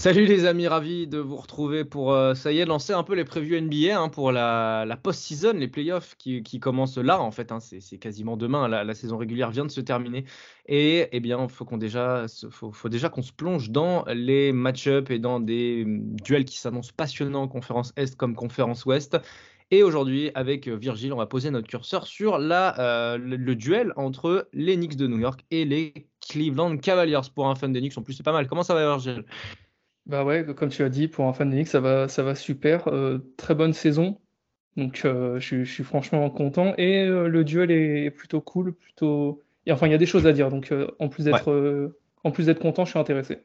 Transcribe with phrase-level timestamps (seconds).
[0.00, 3.14] Salut les amis, ravi de vous retrouver pour, euh, ça y est, lancer un peu
[3.14, 7.52] les previews NBA hein, pour la, post-season, les playoffs qui, qui, commencent là en fait,
[7.52, 10.24] hein, c'est quasiment demain, la, saison régulière vient de se terminer
[10.66, 15.18] et eh bien faut qu'on déjà, faut, déjà qu'on se plonge dans les match-ups et
[15.18, 19.18] dans des hum, duels qui s'annoncent passionnants, conférence Est comme conférence Ouest.
[19.70, 23.92] Et aujourd'hui, avec Virgile, on va poser notre curseur sur la, euh, le, le, duel
[23.96, 25.92] entre les Knicks de New York et les
[26.26, 27.20] Cleveland Cavaliers.
[27.34, 28.48] Pour un fan des Knicks, en plus, c'est pas mal.
[28.48, 29.24] Comment ça va, Virgile?
[30.06, 32.88] Bah ouais, comme tu as dit, pour un fan de ça va, ça va super.
[32.88, 34.18] Euh, très bonne saison.
[34.76, 36.74] Donc euh, je, je, suis franchement content.
[36.78, 39.42] Et euh, le duel est plutôt cool, plutôt.
[39.66, 40.48] Et, enfin, il y a des choses à dire.
[40.50, 41.90] Donc euh, en plus d'être ouais.
[42.24, 43.38] en plus d'être content, je suis intéressé.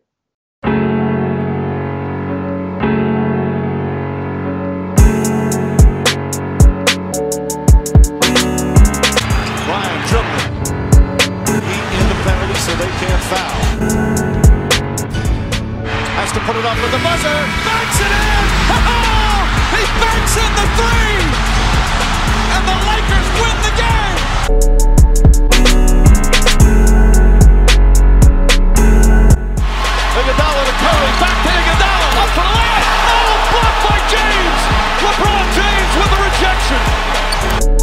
[9.68, 10.52] Ryan dribbling.
[11.48, 14.35] He in the penalty, so they can't foul.
[16.36, 17.32] To put it up with the buzzer.
[17.64, 18.44] Banks it in!
[19.72, 21.32] he banks in the three!
[22.52, 24.20] And the Lakers win the game!
[30.12, 31.12] Iguodala to Curry.
[31.24, 32.08] Back to Iguodala.
[32.20, 32.84] Up for the layup.
[33.16, 34.60] Oh, blocked by James!
[35.08, 37.75] LeBron James with the rejection!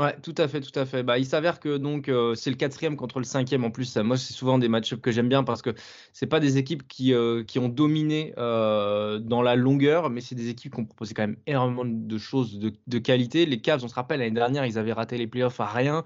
[0.00, 1.02] Ouais, tout à fait, tout à fait.
[1.02, 3.94] Bah, il s'avère que donc euh, c'est le quatrième contre le cinquième en plus.
[3.98, 5.74] Moi, c'est souvent des match que j'aime bien parce que
[6.14, 10.34] c'est pas des équipes qui, euh, qui ont dominé euh, dans la longueur, mais c'est
[10.34, 13.44] des équipes qui ont proposé quand même énormément de choses de, de qualité.
[13.44, 16.04] Les Cavs, on se rappelle l'année dernière, ils avaient raté les playoffs à rien.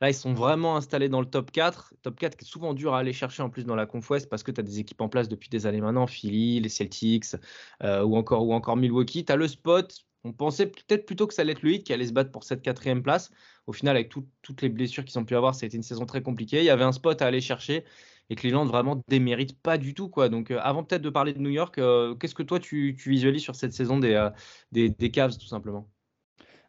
[0.00, 1.92] Là, ils sont vraiment installés dans le top 4.
[2.02, 4.42] Top 4 qui est souvent dur à aller chercher en plus dans la Conf parce
[4.44, 7.36] que tu as des équipes en place depuis des années maintenant, Philly, les Celtics
[7.82, 9.24] ou, encore, ou encore Milwaukee.
[9.26, 10.06] Tu as le spot.
[10.26, 12.42] On pensait peut-être plutôt que ça allait être le Heat qui allait se battre pour
[12.42, 13.30] cette quatrième place.
[13.66, 16.22] Au final, avec tout, toutes les blessures qu'ils ont pu avoir, été une saison très
[16.22, 16.58] compliquée.
[16.58, 17.84] Il y avait un spot à aller chercher
[18.28, 20.08] et Cleveland vraiment démérite pas du tout.
[20.08, 20.28] Quoi.
[20.28, 23.10] Donc, euh, avant peut-être de parler de New York, euh, qu'est-ce que toi tu, tu,
[23.10, 24.30] visualises sur cette saison des, euh,
[24.72, 25.88] des, des Cavs tout simplement?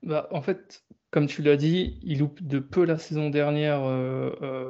[0.03, 3.81] Bah, En fait, comme tu l'as dit, il loupe de peu la saison dernière,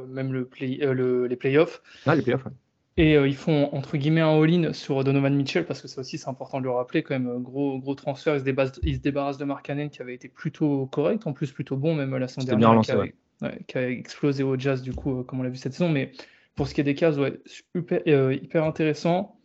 [0.07, 1.81] même le play, le, les playoffs.
[2.05, 2.53] Ah, les playoffs, ouais.
[2.97, 6.29] Et ils font entre guillemets un all-in sur Donovan Mitchell, parce que ça aussi c'est
[6.29, 8.35] important de le rappeler, quand même, gros, gros transfert.
[8.35, 11.33] Ils se, débarrassent, ils se débarrassent de Mark Cannon qui avait été plutôt correct, en
[11.33, 13.49] plus plutôt bon, même la saison dernière, lancé, qui, avait, ouais.
[13.49, 15.89] Ouais, qui, a explosé au jazz, du coup, comme on l'a vu cette saison.
[15.89, 16.11] Mais
[16.55, 19.39] pour ce qui est des Cavs, ouais, super, hyper intéressant,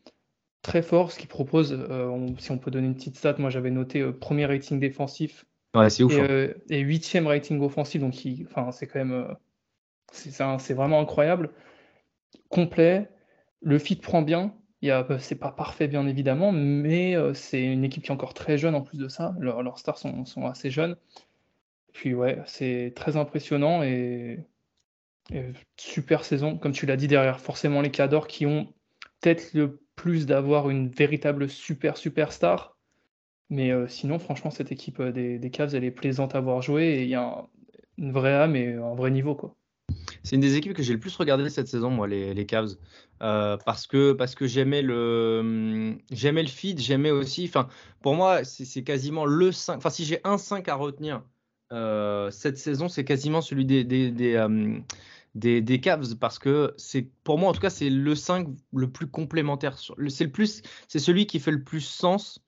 [0.62, 1.78] très fort ce qu'ils proposent.
[1.90, 5.88] On, si on peut donner une petite stat, moi j'avais noté premier rating défensif Ouais,
[5.88, 6.12] c'est ouf.
[6.14, 9.12] Et, euh, huitième rating offensif, donc c'est quand même.
[9.12, 9.34] Euh,
[10.12, 11.50] c'est vraiment incroyable.
[12.50, 13.08] Complet.
[13.62, 14.54] Le fit prend bien.
[15.20, 18.74] C'est pas parfait, bien évidemment, mais euh, c'est une équipe qui est encore très jeune
[18.74, 19.34] en plus de ça.
[19.38, 20.96] Leurs, stars sont, assez jeunes.
[21.92, 24.40] Puis ouais, c'est très impressionnant et,
[25.76, 26.58] super saison.
[26.58, 28.72] Comme tu l'as dit derrière, forcément les Cadors qui ont
[29.20, 32.76] peut-être le plus d'avoir une véritable super superstar
[33.52, 36.84] mais euh, sinon, franchement, cette équipe euh, des, Cavs, elle est plaisante à voir jouer
[36.84, 37.48] et il y a un,
[37.98, 39.34] une vraie âme et un vrai niveau.
[39.34, 39.54] quoi.
[40.22, 42.76] C'est une des équipes que j'ai le plus regardé cette saison, moi, les, Cavs,
[43.22, 47.50] euh, parce que, parce que j'aimais le, j'aimais le feed, j'aimais aussi.
[48.00, 49.76] Pour moi, c'est quasiment le 5.
[49.76, 51.22] Enfin, si j'ai un 5 à retenir
[51.72, 54.78] euh, cette saison, c'est quasiment celui des, des, euh,
[55.34, 58.90] des, des Cavs, parce que c'est, pour moi, en tout cas, c'est le 5 le
[58.90, 59.76] plus complémentaire.
[60.08, 62.40] C'est le plus, c'est celui qui fait le plus sens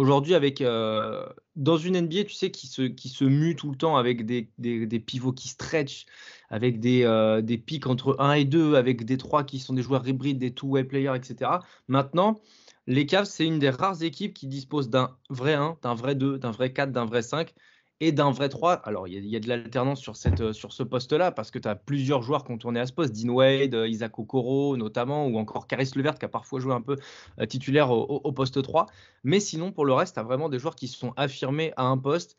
[0.00, 3.76] aujourd'hui avec euh, dans une NBA tu sais qui se qui se mue tout le
[3.76, 6.06] temps avec des, des, des pivots qui stretch
[6.48, 9.82] avec des, euh, des pics entre 1 et 2 avec des 3 qui sont des
[9.82, 11.50] joueurs hybrides des two way players etc
[11.86, 12.40] maintenant
[12.86, 16.38] les Cavs c'est une des rares équipes qui disposent d'un vrai 1 d'un vrai 2
[16.38, 17.52] d'un vrai 4 d'un vrai 5
[18.00, 18.72] et d'un vrai 3.
[18.72, 22.22] Alors, il y, a de l'alternance sur, sur ce poste-là, parce que tu as plusieurs
[22.22, 25.90] joueurs qui ont tourné à ce poste, Dean Wade, Isaac Okoro notamment, ou encore Caris
[25.94, 26.96] Levert qui a parfois joué un peu
[27.38, 28.86] euh, titulaire au, poste 3.
[29.22, 31.84] Mais sinon, pour le reste, tu as vraiment des joueurs qui se sont affirmés à
[31.84, 32.36] un poste.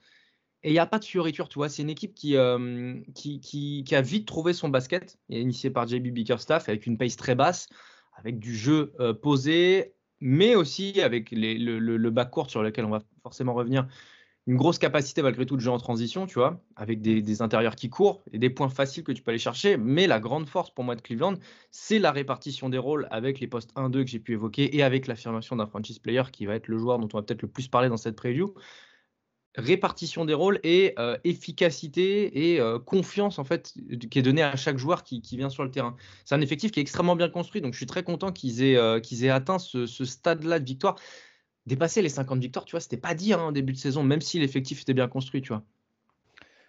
[0.64, 1.70] Et il n'y a pas de fioriture, tu vois.
[1.70, 2.96] C'est une équipe qui, euh,
[3.92, 7.68] a vite trouvé son basket, initié par JB Bickerstaff, avec une pace très basse,
[8.16, 12.14] avec du jeu euh, posé, mais aussi avec le, le, le
[12.48, 13.88] sur lequel on va forcément revenir
[14.48, 17.90] une grosse capacité malgré tout de jeu en transition, tu vois, avec des, intérieurs qui
[17.90, 19.78] courent et des points faciles que tu peux aller chercher.
[19.78, 21.36] Mais la grande force pour moi de Cleveland,
[21.70, 25.06] c'est la répartition des rôles avec les postes 1-2 que j'ai pu évoquer et avec
[25.08, 27.68] l'affirmation d'un franchise player qui va être le joueur dont on va peut-être le plus
[27.68, 28.56] parler dans cette preview.
[29.56, 33.76] répartition des rôles et efficacité et confiance en fait
[34.10, 35.96] qui est donnée à chaque joueur qui, vient sur le terrain.
[36.26, 39.02] C'est un effectif qui est extrêmement bien construit, donc je suis très content qu'ils aient,
[39.02, 40.96] qu'ils aient atteint ce, stade-là de victoire.
[41.68, 44.22] Dépasser les 50 victoires, tu vois, c'était pas dit en hein, début de saison, même
[44.22, 45.64] si l'effectif était bien construit, tu vois.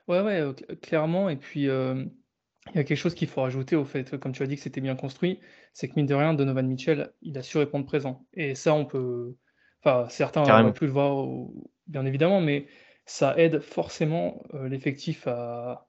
[0.09, 1.29] Ouais, ouais, clairement.
[1.29, 4.47] Et puis, il y a quelque chose qu'il faut rajouter au fait, comme tu as
[4.47, 5.41] dit que c'était bien construit,
[5.73, 8.25] c'est que mine de rien, Donovan Mitchell, il a su répondre présent.
[8.35, 9.35] Et ça, on peut.
[9.85, 11.27] Enfin, certains auraient pu le voir,
[11.89, 12.67] bien évidemment, mais
[13.05, 15.89] ça aide forcément l'effectif à,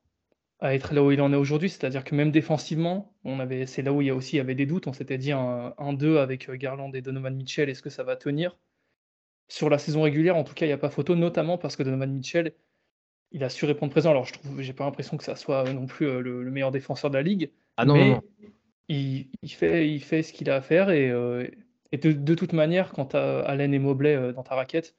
[0.61, 1.69] être là où il en est aujourd'hui.
[1.69, 4.41] C'est-à-dire que même défensivement, on avait, c'est là où il y a aussi il y
[4.41, 4.87] avait des doutes.
[4.87, 8.57] On s'était dit un, 2 avec Garland et Donovan Mitchell, est-ce que ça va tenir?
[9.47, 11.83] Sur la saison régulière, en tout cas, il n'y a pas photo, notamment parce que
[11.83, 12.53] Donovan Mitchell,
[13.31, 14.11] il a su répondre présent.
[14.11, 17.17] Alors, je trouve, j'ai pas l'impression que ça soit non plus le, meilleur défenseur de
[17.17, 17.51] la ligue.
[17.77, 18.21] Ah non, mais
[18.87, 21.11] Il, fait, il fait ce qu'il a à faire et,
[21.93, 24.95] et de, toute manière, quand tu as Allen et Mobley euh, dans ta raquette,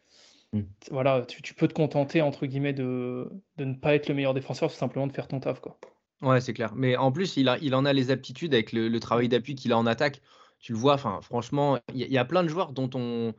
[0.53, 0.61] mm.
[0.93, 4.71] voilà, tu, peux te contenter, entre guillemets, de, de, ne pas être le meilleur défenseur,
[4.71, 5.59] c'est simplement de faire ton taf.
[5.59, 5.77] Quoi.
[6.23, 6.73] Ouais, c'est clair.
[6.77, 9.73] Mais en plus, il, a, il en a les aptitudes avec le, travail d'appui qu'il
[9.73, 10.23] a en attaque.
[10.61, 13.35] Tu le vois, enfin, franchement, il y, a plein de joueurs dont on,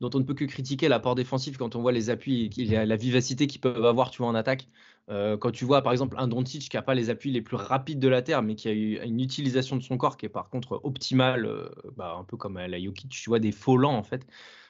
[0.00, 2.96] dont on ne peut que critiquer l'apport défensif quand on voit les appuis et la
[2.96, 4.68] vivacité qu'ils peuvent avoir tu vois, en attaque.
[5.10, 7.56] Euh, quand tu vois par exemple un Doncic qui n'a pas les appuis les plus
[7.56, 10.30] rapides de la Terre, mais qui a eu une utilisation de son corps qui est
[10.30, 13.96] par contre optimale, euh, bah, un peu comme la Jokic, tu vois des faux lents
[13.96, 14.26] en fait.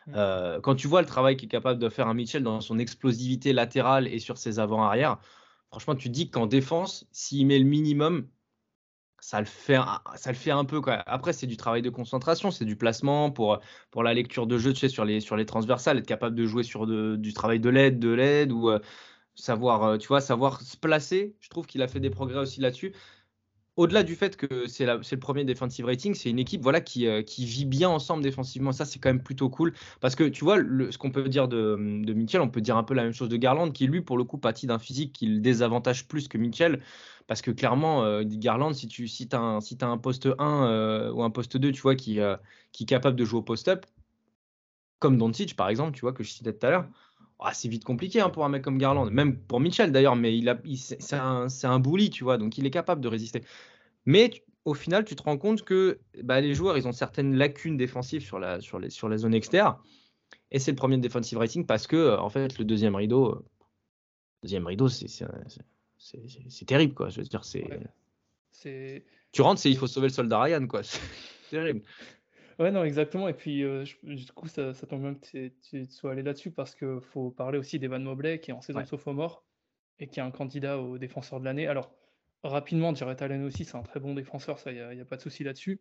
[0.06, 0.12] Mm.
[0.16, 3.52] Euh, quand tu vois le travail qu'est capable de faire un Mitchell dans son explosivité
[3.52, 5.18] latérale et sur ses avant-arrière,
[5.70, 8.28] franchement, tu dis qu'en défense, s'il met le minimum,
[9.24, 9.78] ça le fait,
[10.16, 10.82] ça le fait un peu.
[10.82, 11.02] Quoi.
[11.06, 13.58] Après, c'est du travail de concentration, c'est du placement pour,
[13.90, 16.44] pour la lecture de jeu, tu sais, sur les, sur les transversales, être capable de
[16.44, 18.70] jouer sur du travail de l'aide, de l'aide, ou
[19.34, 21.36] savoir, euh, tu vois, savoir se placer.
[21.40, 22.94] Je trouve qu'il a fait des progrès aussi là-dessus.
[23.76, 27.22] Au-delà du fait que c'est le premier defensive rating, c'est une équipe voilà, qui, euh,
[27.22, 28.70] qui, vit bien ensemble défensivement.
[28.70, 29.74] Ça, c'est quand même plutôt cool.
[30.00, 32.84] Parce que tu vois, ce qu'on peut dire de, de, Mitchell, on peut dire un
[32.84, 35.26] peu la même chose de Garland, qui lui, pour le coup, pâtit d'un physique qui
[35.26, 36.80] le désavantage plus que Mitchell.
[37.26, 41.30] Parce que clairement, euh, Garland, si tu as, un, si un poste 1 ou un
[41.30, 42.20] poste 2, tu vois, qui,
[42.72, 43.86] qui est capable de jouer au post-up,
[45.00, 46.88] comme Doncic, par exemple, tu vois, que je citais tout à l'heure,
[47.44, 50.36] ah, c'est vite compliqué hein, pour un mec comme Garland, même pour Mitchell d'ailleurs, mais
[50.36, 53.42] il a, c'est un, un bully, tu vois, donc il est capable de résister.
[54.06, 54.30] Mais
[54.64, 58.22] au final, tu te rends compte que bah, les joueurs, ils ont certaines lacunes défensives
[58.22, 59.76] sur la, sur les, sur la zone externe.
[60.50, 63.44] Et c'est le premier defensive rating parce que, en fait, le deuxième rideau, euh,
[64.42, 65.08] deuxième rideau, c'est,
[65.98, 67.10] c'est, terrible, quoi.
[67.10, 67.66] Je veux dire, c'est.
[69.32, 70.82] Tu rentres, c'est il faut sauver le soldat Ryan, quoi.
[70.82, 71.00] C'est
[71.50, 71.82] terrible.
[72.58, 73.28] Ouais, non, exactement.
[73.28, 77.00] Et puis, euh, du coup, ça, tombe bien que tu, sois allé là-dessus parce qu'il
[77.00, 79.44] faut parler aussi d'Evan Mobley qui est en saison de sophomore
[79.98, 81.66] et qui est un candidat au défenseur de l'année.
[81.66, 81.90] Alors,
[82.42, 85.22] rapidement, Jared Allen aussi, c'est un très bon défenseur, ça, il n'y a, pas de
[85.22, 85.80] souci là-dessus.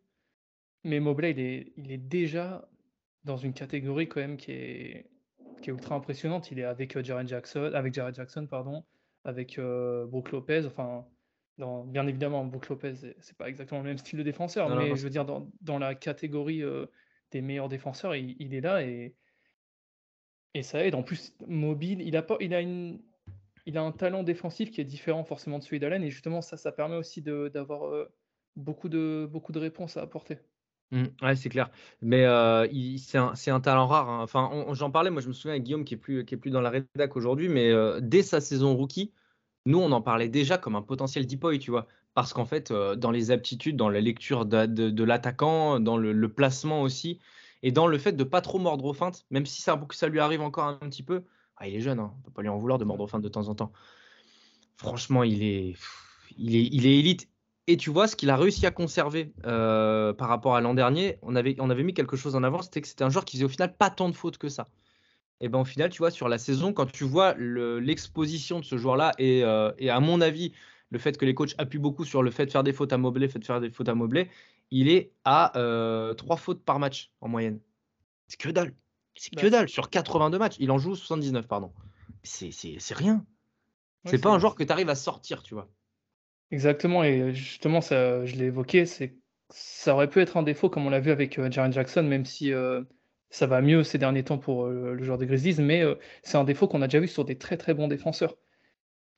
[0.84, 2.68] Mais Mobley, il est, il est déjà
[3.24, 5.10] dans une catégorie quand même qui est,
[5.62, 6.52] qui est ultra impressionnante.
[6.52, 8.84] Il est avec euh, Jared Jackson, avec Jared Jackson, pardon,
[9.24, 10.66] avec euh, Brook Lopez.
[10.66, 11.06] Enfin,
[11.58, 15.10] bien évidemment, Brook Lopez, c'est pas exactement le même style de défenseur, mais je veux
[15.10, 16.86] dire, dans, la catégorie euh,
[17.32, 19.16] des meilleurs défenseurs, il, est là et,
[20.54, 20.96] et ça aide.
[20.96, 23.02] En plus, mobile, il a, pas, il, a une,
[23.66, 26.58] il a un talent défensif qui est différent forcément de celui d'Allen et justement, ça,
[26.58, 28.12] ça permet aussi d'avoir euh,
[28.56, 30.40] beaucoup, de, beaucoup de réponses à apporter.
[30.92, 31.72] Mmh, ouais, c'est clair.
[32.02, 32.68] Mais euh,
[32.98, 34.10] c'est un, un, talent rare.
[34.10, 34.22] Hein.
[34.22, 36.52] Enfin, j'en parlais, moi je me souviens avec Guillaume qui est plus, qui est plus
[36.52, 37.72] dans la rédac aujourd'hui, mais
[38.02, 39.12] dès sa saison rookie,
[39.66, 41.88] nous, on en parlait déjà comme un potentiel deep tu vois.
[42.14, 46.82] Parce qu'en fait, euh, dans les aptitudes, dans la lecture de, l'attaquant, dans le, placement
[46.82, 47.20] aussi,
[47.64, 50.20] et dans le fait de pas trop mordre aux feintes, même si ça, ça lui
[50.20, 51.24] arrive encore un, petit peu.
[51.58, 53.24] Ah, il est jeune, hein, on peut pas lui en vouloir de mordre aux feintes
[53.24, 53.72] de temps en temps.
[54.76, 55.76] Franchement, il est,
[56.38, 57.30] il est, il est élite.
[57.68, 61.18] Et tu vois, ce qu'il a réussi à conserver euh, par rapport à l'an dernier,
[61.22, 63.38] on avait, on avait mis quelque chose en avant, c'était que c'était un joueur qui
[63.38, 64.68] faisait au final pas tant de fautes que ça
[65.44, 68.78] et ben au final, tu vois, sur la saison, quand tu vois l'exposition de ce
[68.78, 70.54] joueur-là, euh, et, à mon avis,
[70.90, 72.98] le fait que les coachs appuient beaucoup sur le fait de faire des fautes à
[72.98, 74.30] Mobley, fait de faire des fautes à Mobley,
[74.72, 77.60] il est à 3 euh, fautes par match en moyenne.
[78.30, 78.74] C'est que dalle.
[79.16, 79.68] C'est que bah, dalle.
[79.68, 81.74] Sur 82 matchs, il en joue 79, pardon.
[82.24, 82.54] C'est
[82.92, 83.26] rien.
[84.06, 85.68] c'est pas un joueur que tu arrives à sortir, tu vois.
[86.52, 89.18] Exactement, et justement, ça, je l'ai évoqué, c'est
[89.50, 92.24] ça aurait pu être un défaut, comme on l'a vu avec euh, Jaren Jackson, même
[92.26, 92.54] si
[93.34, 96.38] ça va mieux ces derniers temps pour euh, le joueur des Grizzlies, mais euh, c'est
[96.38, 98.38] un défaut qu'on a déjà vu sur des très très bons défenseurs.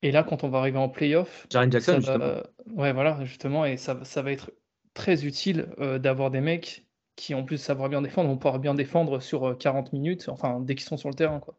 [0.01, 2.41] Et là, quand on va arriver en playoff, Jaren Jackson, justement.
[2.75, 4.51] ouais, voilà, justement, et ça, ça va être
[4.93, 6.85] très utile euh, d'avoir des mecs
[7.17, 10.61] qui, en plus de savoir bien défendre, vont pouvoir bien défendre sur 40 minutes, enfin,
[10.61, 11.57] dès qu'ils sont sur le terrain, quoi.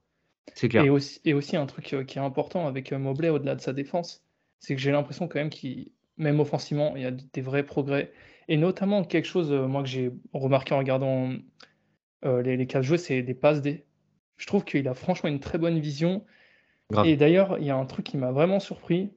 [0.55, 0.85] C'est clair.
[0.85, 4.25] Et aussi, et aussi, un truc qui est important avec Mobley, au-delà de sa défense,
[4.61, 8.13] c'est que j'ai l'impression quand même qu'il, même offensivement, il y a des vrais progrès.
[8.49, 11.33] Et notamment quelque chose, moi, que j'ai remarqué en regardant
[12.27, 13.85] euh, les, les joués, c'est des passes des.
[14.37, 16.25] Je trouve qu'il a franchement une très bonne vision
[16.91, 17.07] Grave.
[17.07, 19.11] Et d'ailleurs, il y a un truc qui m'a vraiment surpris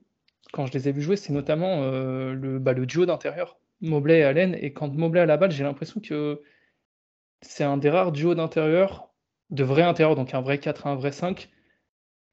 [0.52, 4.18] quand je les ai vus jouer, c'est notamment euh, le, bah, le duo d'intérieur, Mobley
[4.18, 4.56] et Allen.
[4.60, 6.42] Et quand Mobley a la balle, j'ai l'impression que
[7.42, 9.12] c'est un des rares duos d'intérieur,
[9.50, 11.50] de vrai intérieur, donc un vrai 4 et un vrai 5,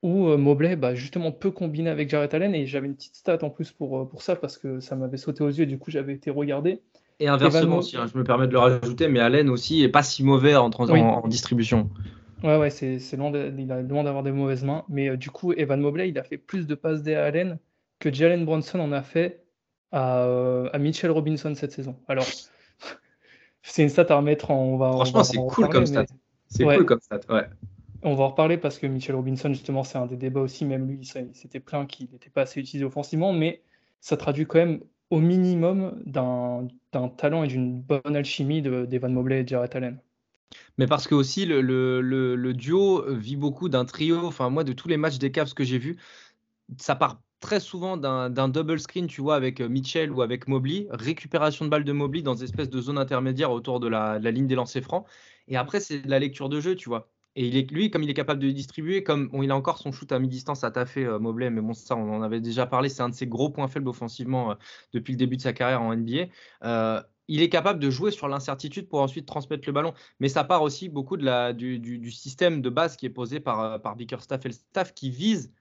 [0.02, 2.56] où euh, Mobley bah, justement peut combiner avec Jarrett Allen.
[2.56, 5.18] Et j'avais une petite stat en plus pour, euh, pour ça, parce que ça m'avait
[5.18, 6.82] sauté aux yeux, et du coup j'avais été regardé.
[7.20, 10.04] Et inversement aussi, hein, je me permets de le rajouter, mais Allen aussi est pas
[10.04, 11.00] si mauvais en, trans- Oui.
[11.02, 11.90] en- en distribution.
[12.44, 14.84] Ouais, ouais, c'est loin, de- il a loin d'avoir des mauvaises mains.
[14.90, 17.58] Mais euh, du coup, Evan Mobley, il a fait plus de passes D à Allen
[18.00, 19.44] que Jalen Brunson en a fait
[19.92, 21.96] à, euh, à Mitchell Robinson cette saison.
[22.08, 22.26] Alors,
[23.64, 24.60] c'est une stat à remettre en.
[24.64, 26.02] On va, Franchement, c'est cool reparler, comme stat.
[26.02, 26.08] mais
[26.48, 26.76] C'est Ouais.
[26.78, 27.48] cool comme ça, ouais.
[28.04, 30.66] On va en reparler parce que Mitchell Robinson, justement, c'est un des débats aussi.
[30.66, 33.64] Même lui, il s'était plaint qu'il n'était pas assez utilisé offensivement, mais
[34.00, 36.68] ça traduit quand même au minimum d'un
[37.18, 40.00] talent et d'une bonne alchimie de- d'Evan Mobley et Allen.
[40.78, 44.26] Mais parce que aussi le, duo vit beaucoup d'un trio.
[44.26, 45.98] Enfin, moi, de tous les matchs des Cavs que j'ai vus,
[46.78, 50.88] ça part très souvent d'un double screen, tu vois, avec Mitchell ou avec Mobley.
[50.90, 54.32] Récupération de balle de Mobley dans des espèces de zones intermédiaires autour de la, la
[54.32, 55.06] ligne des lancers francs.
[55.48, 57.10] Et après, c'est de la lecture de jeu, tu vois.
[57.40, 60.12] Et lui, comme il est capable de distribuer, comme bon, il a encore son shoot
[60.12, 63.04] à mi-distance à taffer, euh, Mobley, mais bon, ça, on en avait déjà parlé, c'est
[63.04, 64.56] un de ses gros points faibles offensivement euh,
[64.92, 66.30] depuis le début de sa carrière en NBA.
[66.64, 69.94] Euh, il est capable de jouer sur l'incertitude pour ensuite transmettre le ballon.
[70.20, 73.96] Mais ça part aussi beaucoup du, système de base qui est posé par, euh, par
[73.96, 75.54] Bickerstaff et le staff qui vise,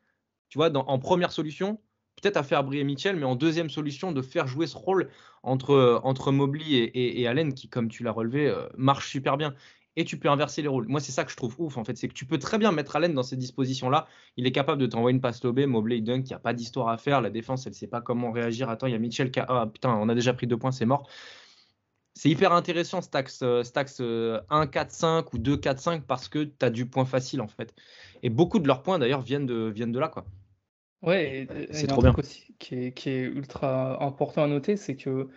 [0.49, 1.78] tu vois, en première solution,
[2.23, 5.11] peut-être à faire briller Mitchell, mais en deuxième solution, de faire jouer ce rôle
[5.42, 9.54] entre, entre Mobley et, Allen, qui, comme tu l'as relevé, marche super bien.
[9.98, 10.86] Et tu peux inverser les rôles.
[10.88, 11.96] Moi, c'est ça que je trouve ouf, en fait.
[11.96, 14.06] C'est que tu peux très bien mettre Allen dans ces dispositions-là.
[14.36, 16.88] Il est capable de t'envoyer une passe lobée, Mobley, dunk, il n'y a pas d'histoire
[16.88, 17.22] à faire.
[17.22, 18.68] La défense, elle ne sait pas comment réagir.
[18.68, 19.46] Attends, il y a Mitchell qui a.
[19.48, 21.08] Ah, putain, on a déjà pris deux points, c'est mort.
[22.14, 27.04] C'est hyper intéressant, Stax, Stax euh, 1-4-5 ou 2-4-5 parce que tu as du point
[27.04, 27.74] facile en fait.
[28.22, 30.08] Et beaucoup de leurs points d'ailleurs viennent de, viennent de là.
[30.08, 30.24] Quoi.
[31.02, 32.24] Ouais, C'est trop truc bien.
[32.24, 35.28] aussi qui est, qui est ultra important à noter, c'est que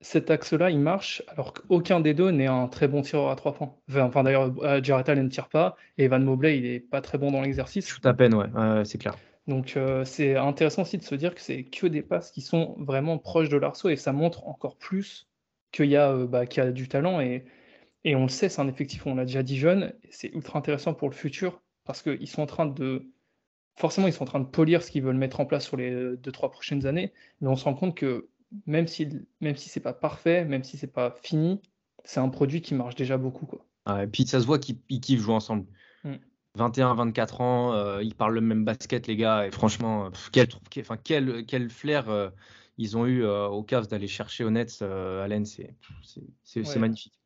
[0.00, 3.52] cet axe-là, il marche alors qu'aucun des deux n'est un très bon tireur à trois
[3.52, 3.74] points.
[3.94, 7.30] Enfin, d'ailleurs, euh, Allen ne tire pas et Evan Mobley, il est pas très bon
[7.30, 7.98] dans l'exercice.
[8.04, 8.46] À peine, ouais,
[8.84, 9.16] c'est clair.
[9.46, 12.76] Donc euh, c'est intéressant aussi de se dire que c'est que des passes qui sont
[12.78, 15.28] vraiment proches de l'arceau et ça montre encore plus
[15.72, 17.44] qu'il y a, euh, bah, qu'il y a du talent et,
[18.04, 20.94] et on le sait, c'est un effectif, on l'a déjà dit jeune, c'est ultra intéressant
[20.94, 23.10] pour le futur parce qu'ils sont en train de
[23.76, 26.16] forcément ils sont en train de polir ce qu'ils veulent mettre en place sur les
[26.16, 28.28] deux trois prochaines années, mais on se rend compte que
[28.66, 29.08] même si
[29.40, 31.60] même si c'est pas parfait, même si c'est pas fini,
[32.04, 33.64] c'est un produit qui marche déjà beaucoup quoi.
[34.02, 35.66] Et puis ça se voit qu'ils ils kiffent jouer ensemble.
[36.04, 36.14] Mm.
[36.56, 39.46] 21, 24 ans, euh, ils parlent le même basket, les gars.
[39.46, 42.30] Et franchement, euh, pff, quel, quel, enfin, quel, quel flair euh,
[42.76, 44.82] ils ont eu euh, au Cavs d'aller chercher au Nets.
[44.82, 45.76] Allen, c'est
[46.56, 46.78] Ouais.
[46.78, 47.20] magnifique.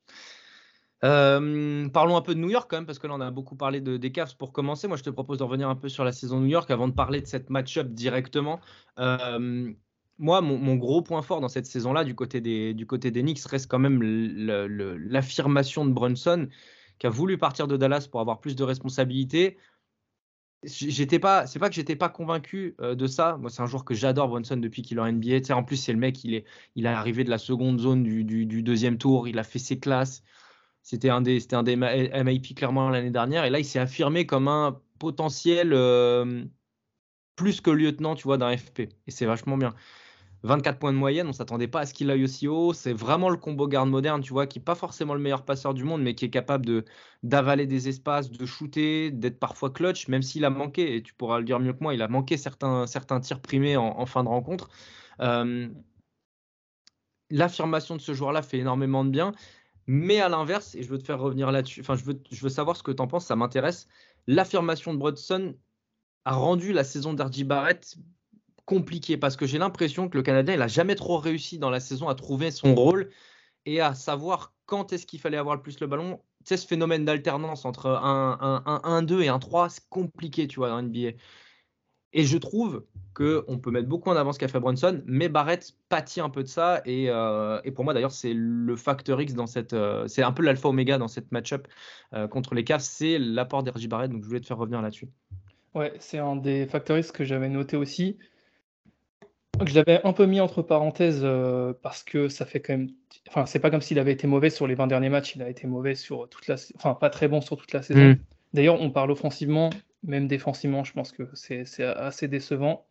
[1.00, 3.80] Parlons un peu de New York quand même, parce que là on a beaucoup parlé
[3.80, 4.88] de, des Cavs pour commencer.
[4.88, 6.94] Moi je te propose de revenir un peu sur la saison New York avant de
[6.94, 8.60] parler de cette match-up directement.
[10.18, 13.80] Moi, mon, gros point fort dans cette saison-là, du côté des, du Knicks, reste quand
[13.80, 16.48] même l'affirmation de Brunson,
[16.98, 19.58] qui a voulu partir de Dallas pour avoir plus de responsabilités.
[20.62, 23.36] J'étais pas, c'est pas que j'étais pas convaincu euh, de ça.
[23.38, 25.54] Moi, c'est un joueur que j'adore, Brunson, depuis qu'il est en NBA.
[25.54, 26.44] En plus, c'est le mec, il est,
[26.74, 29.28] il arrivé de la seconde zone du, deuxième tour.
[29.28, 30.22] Il a fait ses classes.
[30.82, 33.44] C'était un des, c'était un des MIP clairement l'année dernière.
[33.44, 36.44] Et là, il s'est affirmé comme un potentiel euh,
[37.36, 38.80] plus que lieutenant, tu vois, d'un FP.
[39.06, 39.74] Et c'est vachement bien.
[40.44, 42.74] 24 points de moyenne, on s'attendait pas à ce qu'il aille aussi haut.
[42.74, 45.72] C'est vraiment le combo garde moderne, tu vois, qui n'est pas forcément le meilleur passeur
[45.72, 46.84] du monde, mais qui est capable de
[47.22, 51.38] d'avaler des espaces, de shooter, d'être parfois clutch, même s'il a manqué, et tu pourras
[51.38, 54.28] le dire mieux que moi, il a manqué certains, certains tirs primés en, fin de
[54.28, 54.68] rencontre.
[55.20, 55.68] Euh,
[57.30, 59.32] L'affirmation de ce joueur-là fait énormément de bien,
[59.86, 62.50] mais à l'inverse, et je veux te faire revenir là-dessus, enfin, je veux, je veux
[62.50, 63.88] savoir ce que tu en penses, ça m'intéresse.
[64.26, 65.54] L'affirmation de Brunson
[66.26, 67.96] a rendu la saison d'Argy Barrett
[68.64, 71.80] compliquée parce que j'ai l'impression que le Canadien, il a jamais trop réussi dans la
[71.80, 73.10] saison à trouver son rôle
[73.66, 76.20] et à savoir quand est-ce qu'il fallait avoir le plus le ballon.
[76.44, 80.46] Tu sais, ce phénomène d'alternance entre un, un, un 1-2 et un 3, c'est compliqué,
[80.46, 81.16] tu vois, dans NBA.
[82.16, 85.72] Et je trouve qu'on peut mettre beaucoup en avant ce qu'a fait Brunson, mais Barrett
[85.88, 86.80] pâtit un peu de ça.
[86.84, 89.72] Et, euh, et pour moi, d'ailleurs, c'est le facteur X dans cette.
[89.72, 91.66] euh, c'est un peu l'alpha oméga dans cette match-up
[92.12, 94.10] euh, contre les Cavs, c'est l'apport d'Ergy Barrett.
[94.10, 95.08] Donc je voulais te faire revenir là-dessus.
[95.74, 98.16] Ouais, c'est un des facteurs X que j'avais noté aussi.
[99.66, 102.90] Je l'avais un peu mis entre parenthèses euh, parce que ça fait quand même.
[103.28, 105.48] Enfin, c'est pas comme s'il avait été mauvais sur les 20 derniers matchs, il a
[105.48, 106.56] été mauvais sur toute la.
[106.76, 108.10] Enfin, pas très bon sur toute la saison.
[108.10, 108.16] Mm.
[108.52, 109.70] D'ailleurs, on parle offensivement,
[110.02, 112.86] même défensivement, je pense que c'est assez décevant.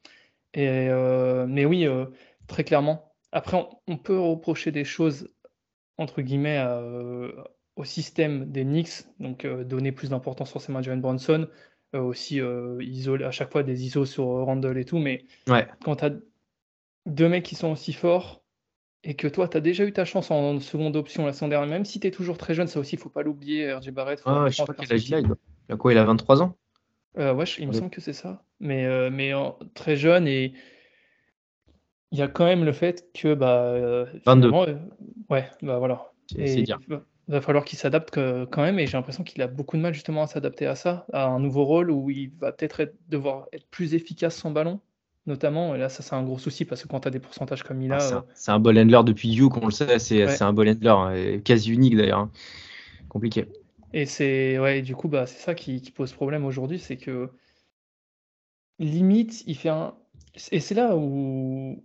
[0.54, 2.06] Et, euh, mais oui, euh,
[2.48, 3.12] très clairement.
[3.32, 5.30] Après, on, on peut reprocher des choses,
[5.98, 6.82] entre guillemets, à,
[7.76, 11.48] au système des Knicks, donc donner plus d'importance forcément à Jalen Brunson,
[11.96, 12.40] euh, aussi
[12.82, 15.68] isolé, à chaque fois des ISO sur Randall et tout, mais Ouais.
[15.84, 16.12] quand tu as
[17.06, 18.44] deux mecs qui sont aussi forts
[19.04, 21.70] et que toi, tu as déjà eu ta chance en seconde option la saison dernière,
[21.70, 24.22] même si tu es toujours très jeune, ça aussi, il faut pas l'oublier, RJ Barrett.
[24.26, 24.64] Ah, je
[24.96, 25.20] il a.
[25.70, 26.58] Il quoi Il a 23 ans?
[27.18, 28.44] Euh, ouais, je- il me semble que c'est ça.
[28.60, 30.54] Mais, euh, mais en- très jeune et
[32.12, 34.50] il y a quand même le fait que bah euh, 22.
[34.50, 34.76] finalement, euh,
[35.30, 36.12] ouais, bah voilà.
[36.28, 36.80] C'est dire.
[36.88, 39.94] il va, falloir qu'il s'adapte quand même et j'ai l'impression qu'il a beaucoup de mal
[39.94, 43.48] justement à s'adapter à ça, à un nouveau rôle où il va peut-être être- devoir
[43.52, 44.80] être plus efficace sans ballon,
[45.26, 45.76] notamment.
[45.76, 47.82] Et là, ça c'est un gros souci parce que quand tu as des pourcentages comme
[47.82, 50.00] il Ah, a, c'est euh, un, c'est un ball handler depuis You, qu'on le sait.
[50.00, 50.28] C'est Ouais.
[50.28, 52.20] c'est un ball handler hein, quasi unique d'ailleurs.
[52.20, 52.32] hein.
[53.10, 53.48] Compliqué.
[53.94, 57.32] Et c'est ouais, du coup bah c'est ça qui, qui pose problème aujourd'hui, c'est que
[58.80, 59.96] limite il fait un
[60.52, 61.84] et c'est là où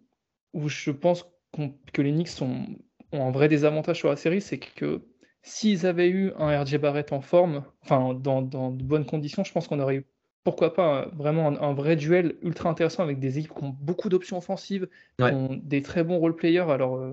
[0.54, 2.66] où je pense qu'on- que les Knicks sont,
[3.12, 5.07] ont un vrai désavantage sur la série, c'est que
[5.42, 9.52] s'ils avaient eu un RJ Barrett en forme, enfin dans, dans de bonnes conditions, je
[9.52, 10.07] pense qu'on aurait eu
[10.50, 13.76] pourquoi pas un- vraiment un, un vrai duel ultra intéressant avec des équipes qui ont
[13.80, 14.88] beaucoup d'options offensives,
[15.18, 16.70] qui ont des très bons role players.
[16.70, 17.12] Alors euh,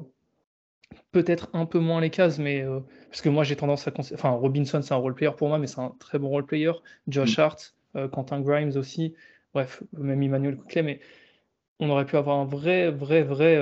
[1.11, 4.29] peut-être un peu moins les cases, mais euh, parce que moi j'ai tendance à enfin
[4.29, 6.71] Robinson c'est un role player pour moi, mais c'est un très bon role player.
[7.07, 9.13] Josh Hart, euh, Quentin Grimes aussi,
[9.53, 10.99] bref même Emmanuel Clé, mais
[11.79, 13.57] on aurait pu avoir un vrai vrai vrai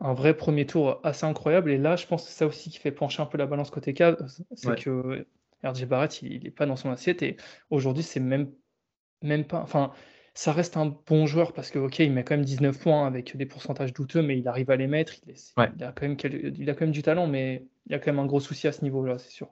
[0.00, 1.70] un vrai premier tour assez incroyable.
[1.70, 3.70] Et là je pense que c'est ça aussi qui fait pencher un peu la balance
[3.70, 4.16] côté cave,
[4.54, 4.76] c'est Ouais.
[4.76, 5.26] que
[5.64, 7.36] RJ Barrett il, il est pas dans son assiette et
[7.70, 8.52] aujourd'hui c'est même
[9.22, 9.92] même pas enfin
[10.34, 13.36] ça reste un bon joueur parce que ok il met quand même 19 points avec
[13.36, 15.70] des pourcentages douteux mais il arrive à les mettre il, est- Ouais.
[15.76, 17.98] il a quand même quel- il a quand même du talent mais il y a
[17.98, 19.48] quand même un gros souci à ce niveau là c'est sûr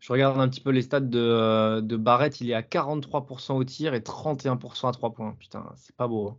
[0.00, 2.40] Je regarde un petit peu les stats de, de Barrett.
[2.40, 5.34] Il est à 43% au tir et 31% à 3 points.
[5.38, 6.28] Putain, c'est pas beau.
[6.28, 6.38] hein.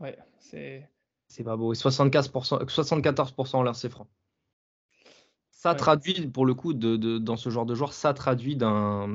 [0.00, 0.88] ouais c'est
[1.28, 1.72] C'est pas beau.
[1.72, 4.08] Et 75%, 74% en lancer franc.
[5.62, 5.76] Ça Ouais.
[5.76, 9.06] traduit, pour le coup, de, de- dans ce genre de joueur, ça traduit d'un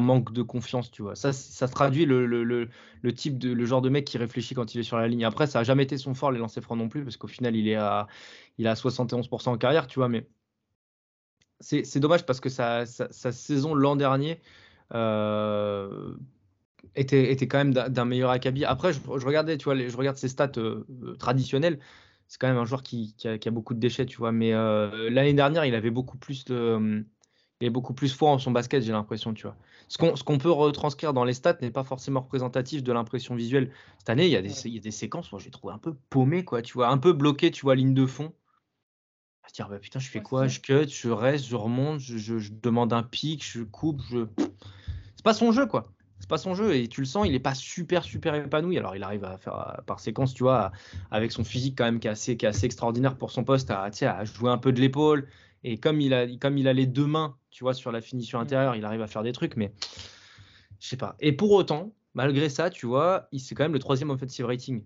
[0.00, 1.16] manque de confiance, tu vois.
[1.16, 2.68] Ça, ça traduit le, le, le,
[3.02, 5.24] le type de le genre de mec qui réfléchit quand il est sur la ligne.
[5.24, 7.56] Après, ça n'a jamais été son fort, les lancers francs non plus, parce qu'au final,
[7.56, 8.06] il est à,
[8.58, 10.08] il est à 71% en carrière, tu vois.
[10.08, 10.28] Mais
[11.60, 14.40] c'est dommage parce que sa, sa, sa saison l'an dernier
[14.94, 16.14] euh,
[16.96, 18.64] était, était quand même d'un meilleur acabit.
[18.64, 20.84] Après, je, je regardais, tu vois, les- je regarde ses stats euh,
[21.18, 21.78] traditionnelles.
[22.32, 24.32] C'est quand même un joueur qui, qui a, qui a beaucoup de déchets, tu vois.
[24.32, 27.04] Mais euh, l'année dernière, il avait beaucoup plus de,
[27.60, 29.54] il avait beaucoup plus foi en son basket, j'ai l'impression, tu vois.
[29.88, 33.34] Ce qu'on ce qu'on peut retranscrire dans les stats n'est pas forcément représentatif de l'impression
[33.34, 33.70] visuelle.
[33.98, 34.62] Cette année, il y a des, Ouais.
[34.64, 36.96] il y a des séquences, moi, j'ai trouvé un peu paumé, quoi, tu vois, un
[36.96, 38.32] peu bloqué, tu vois, ligne de fond.
[39.42, 40.48] À se dire, bah, putain, je fais quoi?
[40.48, 44.26] Je cut, je reste, je remonte, je, je- je demande un pic, je coupe, je.
[45.16, 45.84] C'est pas son jeu, quoi.
[46.22, 48.78] C'est pas son jeu et tu le sens, il est pas super super épanoui.
[48.78, 50.70] Alors il arrive à faire par séquence, tu vois,
[51.10, 53.72] avec son physique quand même qui est assez, qui est assez extraordinaire pour son poste,
[53.72, 53.90] à,
[54.24, 55.26] jouer un peu de l'épaule.
[55.64, 58.38] Et comme il a, comme il a les deux mains, tu vois, sur la finition
[58.38, 58.42] Mm.
[58.42, 59.72] intérieure, il arrive à faire des trucs, mais
[60.78, 61.16] je sais pas.
[61.18, 64.84] Et pour autant, malgré ça, tu vois, il c'est quand même le troisième offensive rating.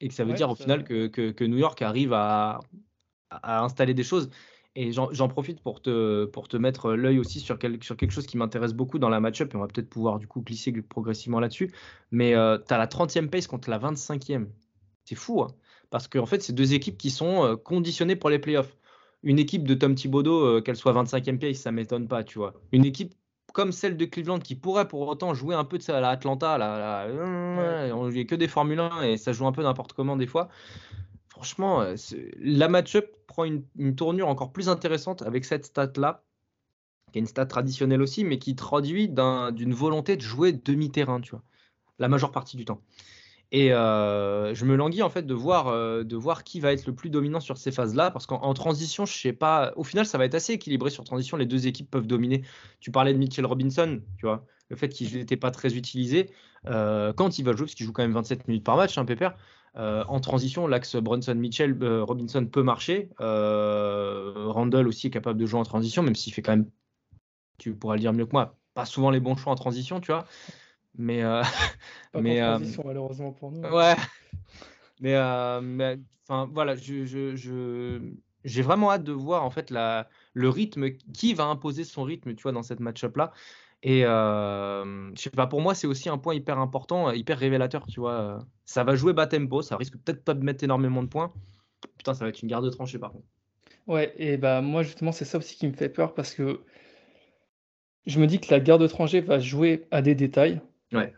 [0.00, 2.14] Et que ça veut Ouais, dire au ça- final que, que- que New York arrive
[2.14, 2.60] à,
[3.28, 4.30] à installer des choses.
[4.76, 8.26] Et j'en profite pour te, pour te mettre l'œil aussi sur, quel- sur quelque chose
[8.26, 11.40] qui m'intéresse beaucoup dans la match-up, et on va peut-être pouvoir du coup glisser progressivement
[11.40, 11.72] là-dessus.
[12.10, 14.48] Mais tu as la 30e pace contre la 25e.
[15.04, 15.48] C'est fou, hein
[15.90, 18.76] parce qu'en fait, c'est deux équipes qui sont euh, conditionnées pour les playoffs.
[19.22, 22.54] Une équipe de Tom Thibodeau, euh, qu'elle soit 25e pace, ça m'étonne pas, tu vois.
[22.72, 23.14] Une équipe
[23.52, 26.10] comme celle de Cleveland qui pourrait pour autant jouer un peu de ça à la
[26.10, 29.94] Atlanta, là, là, euh, on que des Formule 1 et ça joue un peu n'importe
[29.94, 30.48] comment des fois.
[31.36, 31.96] Franchement, euh,
[32.38, 36.24] la match-up prend une, tournure encore plus intéressante avec cette stat-là,
[37.12, 41.20] qui est une stat traditionnelle aussi, mais qui traduit d'un- d'une volonté de jouer demi-terrain,
[41.20, 41.42] tu vois,
[41.98, 42.80] la majeure partie du temps.
[43.52, 46.86] Et euh, je me languis en fait de voir, euh, de voir qui va être
[46.86, 49.74] le plus dominant sur ces phases-là, parce qu'en en transition, je sais pas.
[49.76, 51.36] Au final, ça va être assez équilibré sur transition.
[51.36, 52.44] Les deux équipes peuvent dominer.
[52.80, 56.30] Tu parlais de Mitchell Robinson, tu vois, le fait qu'il n'était pas très utilisé
[56.64, 59.36] quand il va jouer, parce qu'il joue quand même 27 minutes par match, hein, Pépère.
[59.76, 63.10] Euh, en transition, l'axe Brunson-Mitchell, euh, Robinson peut marcher.
[63.20, 66.70] Euh, Randall aussi est capable de jouer en transition, même s'il fait quand même,
[67.58, 70.12] tu pourras le dire mieux que moi, pas souvent les bons choix en transition, tu
[70.12, 70.26] vois.
[70.96, 71.22] Mais,
[72.12, 73.96] pas Mais, transition malheureusement pour nous Ouais.
[75.00, 75.14] Mais,
[75.60, 78.00] mais, enfin voilà, je, je, je-
[78.44, 82.34] j'ai vraiment hâte de voir en fait la, le rythme qui va imposer son rythme,
[82.34, 83.32] tu vois, dans cette match-up là.
[83.82, 87.86] Et euh, je sais pas, pour moi, c'est aussi un point hyper important, hyper révélateur,
[87.86, 88.38] tu vois.
[88.64, 91.32] Ça va jouer bas tempo, ça risque peut-être pas de mettre énormément de points.
[91.98, 93.24] Putain, ça va être une garde tranchée par contre.
[93.86, 96.60] Ouais, et bah moi justement c'est ça aussi qui me fait peur parce que
[98.06, 100.60] je me dis que la garde étranger va jouer à des détails
[100.92, 101.12] Ouais.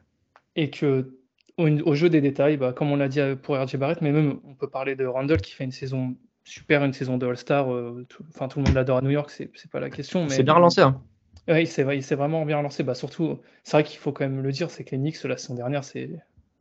[0.56, 1.14] et que
[1.56, 4.12] au, au jeu des détails, bah, comme on l'a dit euh, pour RJ Barrett, mais
[4.12, 7.72] même on peut parler de Randall qui fait une saison super, une saison de All-Star,
[7.72, 10.42] euh, tout, enfin tout le monde l'adore à New York, c'est pas la question, C'est
[10.42, 11.02] bien relancé, hein.
[11.48, 12.82] Ouais, il s'est il s'est vraiment bien lancé.
[12.82, 15.36] Bah, surtout, c'est vrai qu'il faut quand même le dire, c'est que les Knicks, la
[15.38, 16.10] saison dernière, c'est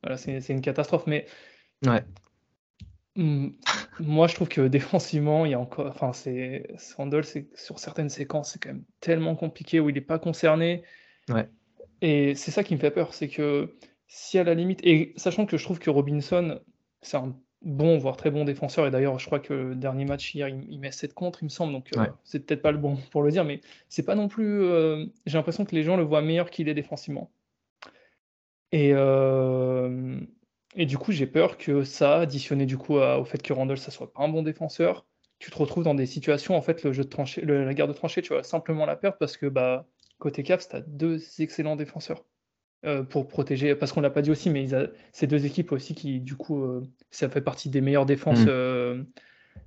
[0.04, 1.06] voilà, c'est c'est une catastrophe.
[1.08, 1.26] Mais
[1.86, 2.04] Ouais.
[3.16, 3.50] hmm,
[4.00, 5.88] moi, je trouve que défensivement, il y a encore.
[5.88, 6.68] Enfin, c'est
[7.56, 10.84] sur certaines séquences, c'est quand même tellement compliqué où il n'est pas concerné.
[11.30, 11.50] Ouais.
[12.02, 13.76] Et c'est ça qui me fait peur, c'est que
[14.08, 16.60] si à la limite, et sachant que je trouve que Robinson,
[17.02, 17.36] c'est un
[17.68, 20.66] bon, voire très bon défenseur, et d'ailleurs, je crois que le dernier match hier, il,
[20.72, 22.12] il met 7 contre, il me semble, donc euh, Ouais.
[22.24, 24.64] c'est peut-être pas le bon pour le dire, mais c'est pas non plus.
[24.64, 27.32] euh, j'ai l'impression que les gens le voient meilleur qu'il est défensivement.
[28.72, 30.20] Et, euh,
[30.76, 33.78] et du coup, j'ai peur que ça, additionné du coup à- au fait que Randall,
[33.78, 35.06] ça soit pas un bon défenseur,
[35.40, 37.88] tu te retrouves dans des situations, en fait, le jeu de tranchée, le- la guerre
[37.88, 39.88] de tranchée, tu vas simplement la perdre parce que bah,
[40.20, 42.26] côté Cavs, tu as deux excellents défenseurs
[42.86, 45.72] euh, pour protéger, parce qu'on l'a pas dit aussi, mais ils a- ces deux équipes
[45.72, 48.50] aussi qui, du coup, euh, ça fait partie des meilleures défenses, Mm.
[48.50, 49.04] euh,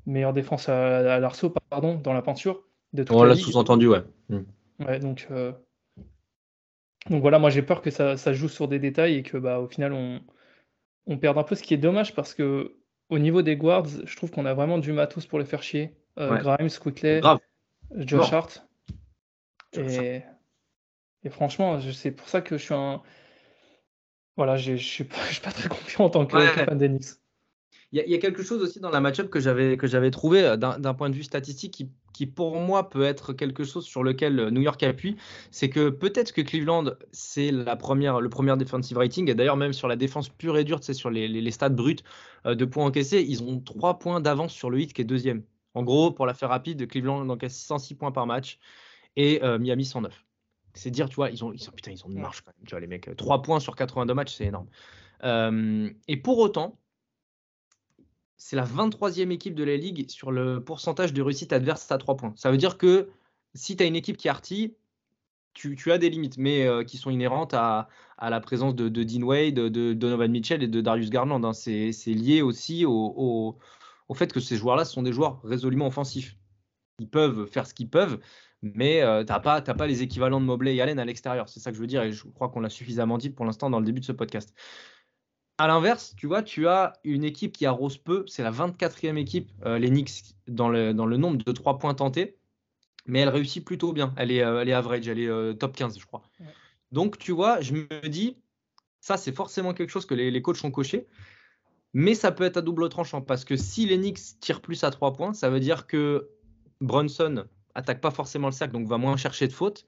[0.06, 4.02] meilleures défenses à, à l'arceau, pardon, dans la peinture de toute On la sous-entendu, ouais.
[4.28, 4.38] Mm.
[4.80, 5.28] Ouais, donc,
[7.08, 9.58] donc voilà, moi j'ai peur que ça, ça joue sur des détails et que bah,
[9.60, 10.20] au final on,
[11.06, 12.76] on perde un peu, ce qui est dommage parce que
[13.08, 15.96] au niveau des guards, je trouve qu'on a vraiment du matos pour les faire chier.
[16.16, 16.38] Ouais.
[16.40, 17.20] Grimes, Quickly.
[17.96, 18.32] Josh.
[18.32, 18.66] Hart.
[19.72, 20.22] Et,
[21.24, 23.02] et franchement, c'est pour ça que je suis un.
[24.36, 26.50] Voilà, je suis pas, je suis pas très confiant en tant que, Ouais.
[26.54, 27.20] que fan d'Enix.
[27.92, 29.86] Il y, a- il y a quelque chose aussi dans la match-up que j'avais que
[29.88, 33.64] j'avais trouvé euh, d'un point de vue statistique qui, qui, pour moi peut être quelque
[33.64, 35.16] chose sur lequel euh, New York appuie,
[35.50, 39.72] c'est que peut-être que Cleveland c'est la première le premier defensive rating et d'ailleurs même
[39.72, 41.96] sur la défense pure et dure, c'est sur les, les, les stats bruts
[42.46, 45.42] euh, de points encaissés, ils ont trois points d'avance sur le hit qui est deuxième.
[45.74, 48.58] En gros, pour la faire rapide, Cleveland encaisse 106 points par match
[49.16, 50.24] et euh, Miami 109.
[50.74, 52.66] C'est dire, tu vois, ils ont, ils ont, putain, ils ont une marche quand même,
[52.66, 53.10] tu vois, les mecs.
[53.16, 54.68] 3 points sur 82 matchs, c'est énorme.
[55.24, 56.78] Euh, et pour autant,
[58.36, 62.16] c'est la 23e équipe de la ligue sur le pourcentage de réussite adverse à 3
[62.16, 62.32] points.
[62.36, 63.10] Ça veut dire que
[63.54, 64.74] si tu as une équipe qui artille,
[65.52, 68.88] tu, tu, as des limites, mais euh, qui sont inhérentes à, à la présence de,
[68.88, 71.42] de, Dean Wade, de, de, Donovan Mitchell et de Darius Garland.
[71.44, 71.52] Hein.
[71.52, 73.58] C'est lié aussi au, au,
[74.08, 76.36] au, fait que ces joueurs-là sont des joueurs résolument offensifs.
[77.00, 78.20] Ils peuvent faire ce qu'ils peuvent,
[78.62, 81.48] mais euh, tu n'as pas, pas les équivalents de Mobley et Allen à l'extérieur.
[81.48, 83.70] C'est ça que je veux dire, et je crois qu'on l'a suffisamment dit pour l'instant
[83.70, 84.54] dans le début de ce podcast.
[85.60, 88.24] À l'inverse, tu vois, tu as une équipe qui arrose peu.
[88.26, 91.92] C'est la 24e équipe, euh, les Knicks, dans le, dans le nombre de 3 points
[91.92, 92.38] tentés.
[93.04, 94.14] Mais elle réussit plutôt bien.
[94.16, 96.22] Elle est, euh, elle est average, elle est euh, top 15, je crois.
[96.40, 96.46] Ouais.
[96.92, 98.38] Donc, tu vois, je me dis,
[99.00, 101.06] ça, c'est forcément quelque chose que les, les, coachs ont coché.
[101.92, 103.20] Mais ça peut être à double tranchant.
[103.20, 106.30] Parce que si les Knicks tirent plus à 3 points, ça veut dire que
[106.80, 107.44] Brunson
[107.74, 109.86] attaque pas forcément le cercle, donc va moins chercher de fautes.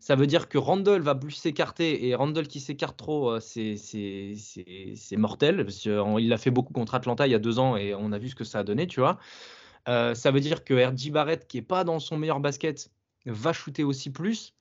[0.00, 5.16] Ça veut dire que Randall va plus s'écarter et Randall qui s'écarte trop, euh, c'est
[5.16, 5.64] mortel.
[5.64, 8.18] Parce il l'a fait beaucoup contre Atlanta il y a deux ans et on a
[8.18, 9.18] vu ce que ça a donné, tu vois.
[9.88, 12.90] Euh, ça veut dire que RJ Barrett, qui est pas dans son meilleur basket,
[13.26, 14.54] va shooter aussi plus.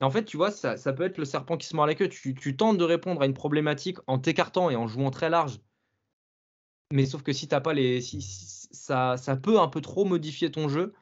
[0.00, 1.94] Et en fait, tu vois, ça, ça, peut être le serpent qui se mord la
[1.94, 2.08] queue.
[2.08, 5.60] Tu, tu tentes de répondre à une problématique en t'écartant et en jouant très large.
[6.92, 8.00] Mais sauf que si t'as pas les.
[8.00, 10.92] Si, ça, ça peut un peu trop modifier ton jeu.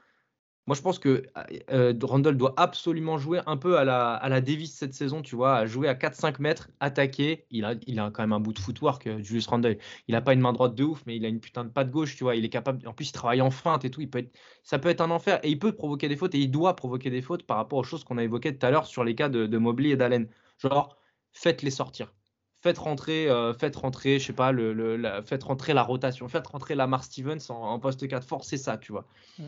[0.70, 1.24] Moi, je pense que
[1.72, 5.34] euh, Randall doit absolument jouer un peu à la, à la Davis cette saison, tu
[5.34, 7.44] vois, à jouer à 4-5 mètres, attaquer.
[7.50, 9.78] Il a, il a quand même un bout de footwork, euh, Julius Randall.
[10.06, 11.90] Il n'a pas une main droite de ouf, mais il a une putain de patte
[11.90, 12.36] gauche, tu vois.
[12.36, 12.86] Il est capable.
[12.86, 14.00] En plus, il travaille en feinte et tout.
[14.00, 14.24] Il peut
[14.62, 15.40] ça peut être un enfer.
[15.42, 17.82] Et il peut provoquer des fautes et il doit provoquer des fautes par rapport aux
[17.82, 20.28] choses qu'on a évoquées tout à l'heure sur les cas de, Mobley et d'Allen.
[20.58, 20.96] Genre,
[21.32, 22.12] faites-les sortir.
[22.60, 26.46] Faites rentrer, euh, faites rentrer, je sais pas, le, le faites rentrer la rotation, faites
[26.46, 29.08] rentrer Lamar Stevens en, en poste 4, forcez ça, tu vois.
[29.40, 29.44] Mm.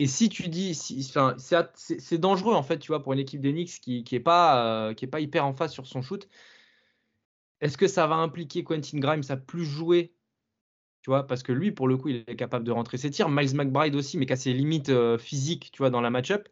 [0.00, 4.02] Et si tu dis, c'est dangereux en fait, tu vois, pour une équipe d'Enix qui
[4.02, 6.26] qui est pas euh, pas hyper en face sur son shoot.
[7.60, 10.14] Est-ce que ça va impliquer Quentin Grimes à plus jouer,
[11.02, 13.28] tu vois, parce que lui pour le coup il est capable de rentrer ses tirs.
[13.28, 16.48] Miles McBride aussi, mais qui a ses limites euh, physiques, tu vois, dans la match-up.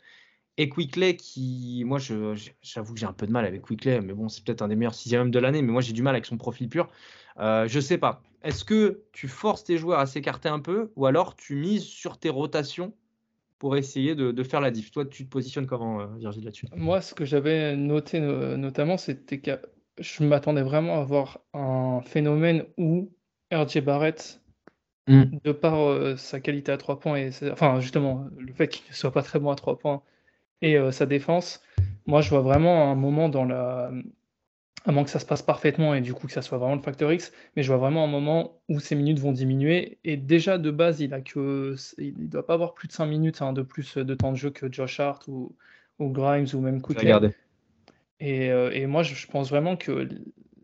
[0.58, 4.28] Et Quickley qui, moi, j'avoue que j'ai un peu de mal avec Quickley, mais bon,
[4.28, 6.36] c'est peut-être un des meilleurs sixième de l'année, mais moi j'ai du mal avec son
[6.36, 6.90] profil pur.
[7.38, 8.22] Euh, je sais pas.
[8.42, 12.18] Est-ce que tu forces tes joueurs à s'écarter un peu, ou alors tu mises sur
[12.18, 12.92] tes rotations
[13.58, 14.90] pour essayer de, de, faire la diff.
[14.90, 16.66] Toi, tu te positionnes comment, euh, Virgile, là-dessus?
[16.76, 19.58] Moi, ce que j'avais noté no notamment, c'était que
[19.98, 23.10] je m'attendais vraiment à voir un phénomène où
[23.52, 24.40] RJ Barrett,
[25.08, 25.24] mm.
[25.44, 28.94] de par euh, sa qualité à 3 points, et enfin justement le fait qu'il ne
[28.94, 30.02] soit pas très bon à 3 points,
[30.62, 31.62] et euh, sa défense,
[32.06, 33.90] moi je vois vraiment un moment dans la...
[34.88, 36.80] À moins que ça se passe parfaitement et du coup que ça soit vraiment le
[36.80, 39.98] facteur X, mais je vois vraiment un moment où ses minutes vont diminuer.
[40.02, 43.04] Et déjà de base, il a que il ne doit pas avoir plus de 5
[43.04, 45.54] minutes hein, de plus de temps de jeu que Josh Hart ou,
[45.98, 47.12] ou Grimes ou même Quickly.
[48.20, 50.08] Et, euh, et, moi, je, pense vraiment que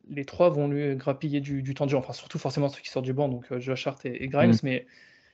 [0.08, 1.98] les trois vont lui grappiller du, du, temps de jeu.
[1.98, 4.52] Enfin, surtout forcément ceux qui sortent du banc, donc euh, Josh Hart et, et Grimes.
[4.52, 4.58] Mm.
[4.62, 4.86] Mais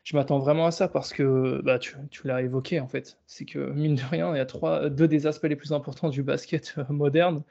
[0.03, 3.18] je m'attends vraiment à ça parce que bah, tu, tu l'as évoqué en fait.
[3.29, 6.09] C'est que mine de rien, il y a trois, deux des aspects les plus importants
[6.09, 7.42] du basket euh, moderne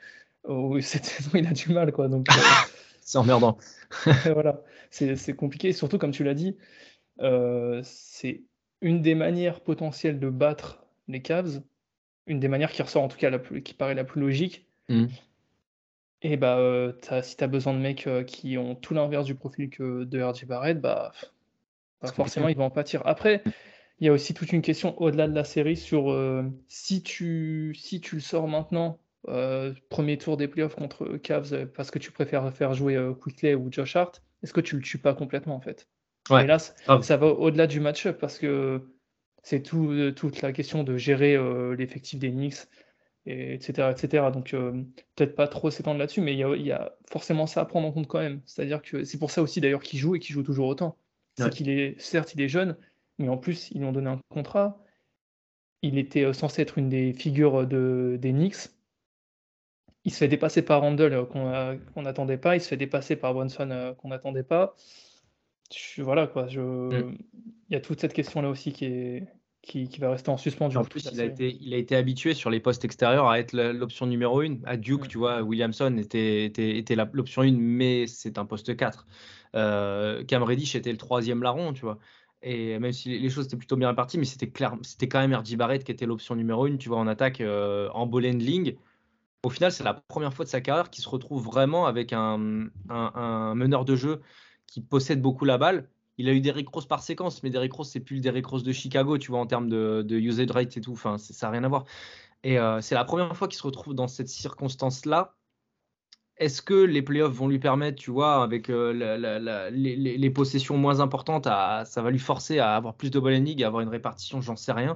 [0.48, 2.08] où cette saison il a du mal quoi.
[2.08, 2.34] Donc euh,
[3.02, 3.58] C'est emmerdant.
[4.26, 5.74] voilà, c'est c'est compliqué.
[5.74, 6.58] Surtout comme tu l'as dit,
[7.22, 8.44] euh, c'est
[8.82, 11.62] une des manières potentielles de battre les Cavs,
[12.28, 14.68] une des manières qui ressort en tout cas la plus, qui paraît la plus logique.
[14.90, 15.08] Mm.
[16.22, 19.26] Et bah euh, t'as- si tu as besoin de mecs euh, qui ont tout l'inverse
[19.26, 21.12] du profil que de RJ Barrett, bah,
[22.02, 22.52] bah, forcément compliqué.
[22.52, 23.02] ils vont en pâtir.
[23.06, 23.42] Après,
[24.00, 26.16] il y a aussi toute une question au-delà de la série sur
[26.68, 31.66] si tu si tu le sors maintenant, euh, premier tour des playoffs contre Cavs euh,
[31.66, 34.82] parce que tu préfères faire jouer euh, Quickley ou Josh Hart, est-ce que tu le
[34.82, 35.88] tues pas complètement en fait?
[36.30, 38.82] Ouais, Et là, ça va au-delà du match-up parce que
[39.44, 42.68] c'est tout, euh, toute la question de gérer euh, l'effectif des Knicks,
[43.26, 44.32] et etc., etc.
[44.32, 44.52] Donc,
[45.16, 47.92] peut-être pas trop s'étendre là-dessus, mais il y y a forcément ça à prendre en
[47.92, 48.42] compte quand même.
[48.46, 50.98] C'est-à-dire que c'est pour ça aussi d'ailleurs qu'il joue et qu'il joue toujours autant.
[51.38, 51.50] C'est Ouais.
[51.52, 52.76] qu'il est, certes, il est jeune,
[53.18, 54.82] mais en plus, ils lui ont donné un contrat.
[55.82, 58.70] Il était censé être une des figures de, des Knicks.
[60.10, 62.56] Il se fait dépasser par Randle euh, qu'on a- qu'on n'attendait pas.
[62.56, 64.76] Il se fait dépasser par Brunson euh, qu'on n'attendait pas.
[65.72, 66.48] Je- voilà quoi.
[66.48, 66.62] Je...
[66.62, 67.18] Mm.
[67.70, 69.28] Il y a toute cette question-là aussi qui, est...
[69.62, 72.34] qui, qui va rester en suspens En plus, il a, été, il a été habitué
[72.34, 74.58] sur les postes extérieurs à être l'option numéro 1.
[74.66, 75.08] À Duke, Mm.
[75.10, 79.06] tu vois, Williamson était, était, était la- l'option 1, mais c'est un poste 4.
[79.56, 82.00] Euh, Cam Reddish était le troisième larron, tu vois.
[82.42, 85.20] Et même si les- les choses étaient plutôt bien réparties, mais c'était clair, c'était quand
[85.20, 88.26] même RJ Barrett qui était l'option numéro 1, tu vois, en attaque, euh, en ball
[88.26, 88.76] handling.
[89.44, 92.38] Au final, c'est la première fois de sa carrière qu'il se retrouve vraiment avec un,
[93.56, 94.22] meneur de jeu
[94.68, 95.90] qui possède beaucoup la balle.
[96.18, 98.64] Il a eu Derrick Rose par séquence, mais Derrick Rose, c'est plus le Derrick Rose
[98.64, 100.92] de Chicago, tu vois, en termes de, de usage rate et tout.
[100.92, 101.86] Enfin, ça n'a rien à voir.
[102.44, 105.36] Et euh, c'est la première fois qu'il se retrouve dans cette circonstance-là.
[106.38, 111.46] Est-ce que les playoffs vont lui permettre, tu vois, avec euh, les, possessions moins importantes,
[111.46, 114.56] ça va lui forcer à avoir plus de ball handling, à avoir une répartition, j'en
[114.56, 114.96] sais rien.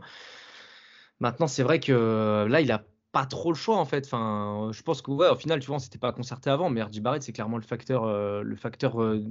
[1.20, 4.06] Maintenant, c'est vrai que euh, là, il a pas trop le choix en fait.
[4.06, 6.82] Enfin, je pense que ouais, au final, tu vois, on s'était pas concerté avant, mais
[6.82, 9.24] RJ Barrett, c'est clairement le facteur, euh, euh,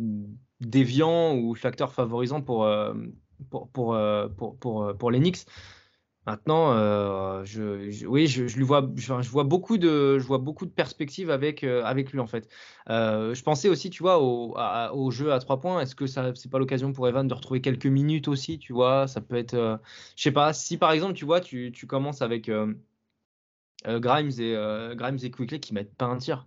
[0.60, 2.94] déviant ou le facteur favorisant pour, euh,
[3.50, 4.56] pour, pour, euh, pour,
[4.96, 5.46] pour, les Knicks.
[6.26, 6.72] Maintenant,
[7.44, 11.64] je, oui, je, lui vois, je, vois beaucoup de, je vois beaucoup de perspectives avec,
[11.64, 12.48] avec lui en fait.
[12.86, 15.80] Je pensais aussi, tu vois, au, jeu à trois points.
[15.80, 19.08] Est-ce que ça, c'est pas l'occasion pour Evan de retrouver quelques minutes aussi, tu vois?
[19.08, 19.80] Ça peut être,
[20.14, 22.48] je sais pas, si par exemple, tu vois, tu commences avec
[23.86, 26.46] euh, Grimes et euh, Grimes et Quickly qui mettent pas un tir.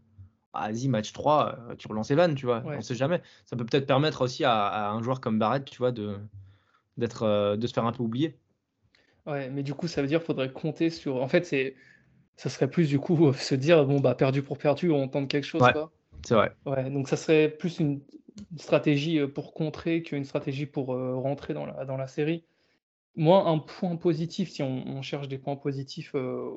[0.53, 2.61] Ah, Vas-y, match 3, euh, tu relances Evan, tu vois.
[2.61, 2.77] Ouais.
[2.77, 3.21] On sait jamais.
[3.45, 6.17] Ça peut peut-être permettre aussi à, à un joueur comme Barrett, tu vois, de,
[6.97, 8.37] d'être, euh, de se faire un peu oublier.
[9.25, 11.21] Ouais, mais du coup, ça veut dire qu'il faudrait compter sur.
[11.21, 11.75] En fait, c'est.
[12.37, 15.45] Ça serait plus du coup se dire bon bah perdu pour perdu, on tente quelque
[15.45, 15.71] chose Ouais.
[15.73, 15.91] quoi.
[16.25, 16.51] C'est vrai.
[16.65, 18.01] Ouais, donc ça serait plus une
[18.57, 22.43] stratégie pour contrer qu'une stratégie pour euh, rentrer dans la, dans la série.
[23.15, 26.49] Moi, un point positif, si on, on cherche des points positifs euh,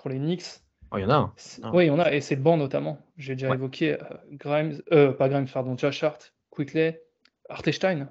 [0.00, 0.44] pour les Knicks,
[0.92, 1.32] Oh, Il y en a un.
[1.62, 1.70] Ah.
[1.72, 2.98] oui, il y en a, et c'est le banc notamment.
[3.16, 3.54] J'ai déjà Ouais.
[3.54, 3.98] évoqué euh,
[4.32, 7.00] Grimes, euh, pas Grimes, pardon, Josh Hart, Quickley,
[7.48, 8.08] Hartenstein.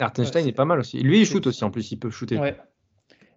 [0.00, 1.00] Hartenstein Ouais, est pas mal aussi.
[1.02, 2.36] Lui, il shoot aussi en plus, il peut shooter.
[2.38, 2.58] Ouais.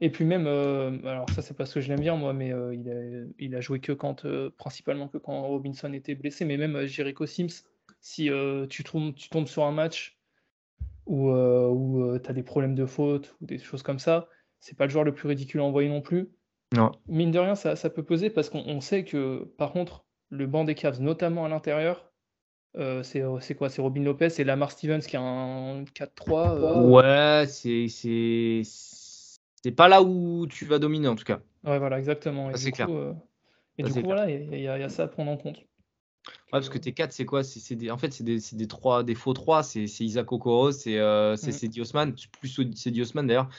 [0.02, 2.76] Et puis même, euh, alors ça c'est parce que je l'aime bien moi, mais euh,
[2.76, 6.58] il, a, il a joué que quand, euh, principalement que quand Robinson était blessé, mais
[6.58, 7.64] même Jericho Sims,
[8.02, 8.30] si
[8.70, 10.20] tu, tombes, tu tombes sur un match
[11.06, 14.28] où, où tu as des problèmes de faute ou des choses comme ça,
[14.60, 16.30] c'est pas le joueur le plus ridicule à envoyer non plus.
[16.74, 16.92] Non.
[17.08, 20.48] Mine de rien, ça, ça peut peser parce qu'on on sait que par contre, le
[20.48, 22.12] banc des Cavs, notamment à l'intérieur,
[22.78, 23.70] euh, c'est quoi?
[23.70, 26.56] C'est Robin Lopez et Lamar Stevens qui a un 4-3.
[26.56, 28.62] euh, Ouais, c'est,
[29.76, 31.40] pas là où tu vas dominer en tout cas.
[31.64, 32.52] Ouais, voilà, exactement.
[32.56, 32.90] C'est clair.
[32.90, 33.14] euh,
[33.78, 34.16] et Ça, du coup, clair.
[34.16, 35.58] voilà, il y, a il y a ça à prendre en compte.
[35.58, 37.44] Ouais, parce que tes 4, c'est quoi?
[37.44, 38.68] C'est, des, en fait, c'est des, des,
[39.06, 39.64] des faux 3.
[39.64, 41.54] C'est, Isaac Okoro, c'est, euh, c'est Mhm.
[41.54, 42.14] Cedi Osman.
[42.18, 43.50] C'est Plus c'est Osman d'ailleurs.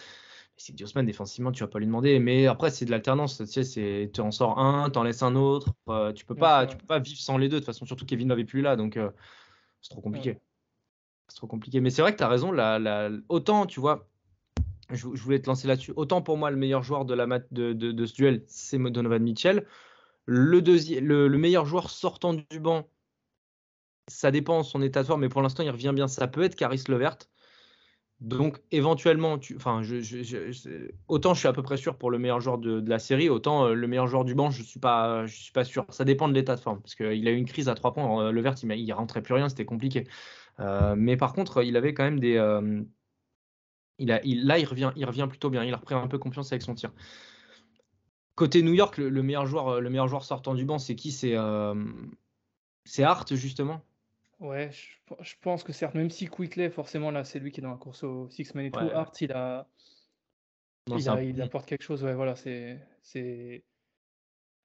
[0.61, 2.19] C'est Osman, défensivement, tu vas pas lui demander.
[2.19, 3.39] Mais après, c'est de l'alternance.
[3.39, 5.73] Tu sais, c'est, tu en sors un, t'en laisses un autre.
[5.89, 7.57] Euh, tu peux Ouais, pas, tu peux pas vivre sans les deux.
[7.57, 8.75] De toute façon, surtout Kevin n'avait plus là.
[8.75, 9.11] Donc, euh,
[9.81, 10.41] c'est trop compliqué.
[11.29, 11.81] C'est trop compliqué.
[11.81, 12.51] Mais c'est vrai que tu as raison.
[12.51, 14.09] La, la, autant, tu vois,
[14.91, 15.93] je, je voulais te lancer là-dessus.
[15.95, 18.79] Autant pour moi, le meilleur joueur de, la mat- de, de, de ce duel, c'est
[18.79, 19.65] Donovan Mitchell.
[20.27, 22.89] Le, le, le meilleur joueur sortant du banc,
[24.09, 26.09] ça dépend de son état de forme, mais pour l'instant, il revient bien.
[26.09, 27.19] Ça peut être Caris Levert.
[28.21, 29.81] Donc, éventuellement, tu, enfin,
[31.07, 33.67] autant je suis à peu près sûr pour le meilleur joueur de, la série, autant
[33.67, 35.87] euh, le meilleur joueur du banc, je suis pas, je suis pas sûr.
[35.91, 38.25] Ça dépend de l'état de forme, parce qu'il a eu une crise à trois points.
[38.27, 40.05] Euh, Levert, il, m'a- il rentrait plus rien, c'était compliqué.
[40.59, 42.37] Euh, mais par contre, il avait quand même des,
[43.99, 45.63] il a, il- là, il revient, il revient plutôt bien.
[45.65, 46.91] Il a repris un peu confiance avec son tir.
[48.35, 51.13] Côté New York, le, le meilleur joueur, le meilleur joueur sortant du banc, c'est qui?
[51.13, 51.37] C'est,
[52.85, 53.85] c'est Hart justement.
[54.41, 57.63] Ouais, je, je pense que certes, même si Quickley, forcément, là, c'est lui qui est
[57.63, 58.79] dans la course au Six-Man et tout.
[58.95, 59.67] Hart, il a.
[60.89, 62.79] Non, il, a- apporte quelque chose, ouais, voilà, c'est.
[63.03, 63.65] c'est-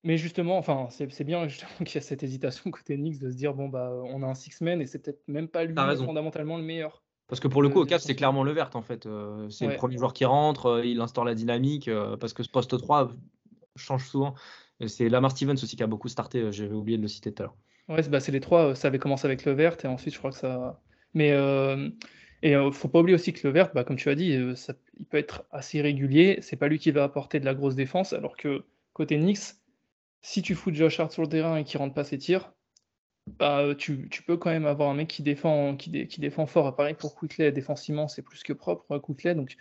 [0.04, 3.36] Mais justement, enfin, c'est bien justement qu'il y a cette hésitation côté Knicks de se
[3.36, 6.64] dire, bon, bah, on a un Six-Man et c'est peut-être même pas lui fondamentalement le
[6.64, 7.04] meilleur.
[7.28, 9.06] Parce que pour le coup, au Cavs, c'est clairement le vert en fait.
[9.06, 12.44] Euh, c'est le premier joueur qui rentre, euh, il instaure la dynamique, euh, parce que
[12.44, 13.12] ce poste 3
[13.76, 14.36] change souvent.
[14.86, 17.46] C'est Lamar Stevens aussi qui a beaucoup starté, j'avais oublié de le citer tout à
[17.48, 17.58] l'heure.
[17.90, 20.20] Ouais, c'est bah, c'est les trois, euh, ça avait commencé avec Levert et ensuite je
[20.20, 20.82] crois que ça.
[21.14, 21.90] Mais euh,
[22.42, 24.56] et euh, faut pas oublier aussi que Levert, bah, comme tu as dit, euh,
[24.98, 26.40] il peut être assez régulier.
[26.42, 29.56] C'est pas lui qui va apporter de la grosse défense, alors que côté Knicks,
[30.22, 32.54] si tu fous Josh Hart sur le terrain et qu'il rentre pas ses tirs,
[33.40, 36.76] bah, tu, peux quand même avoir un mec qui défend, qui, dé- qui défend fort.
[36.76, 39.34] Pareil pour Quickley, défensivement, c'est plus que propre, euh.
[39.36, 39.56] Donc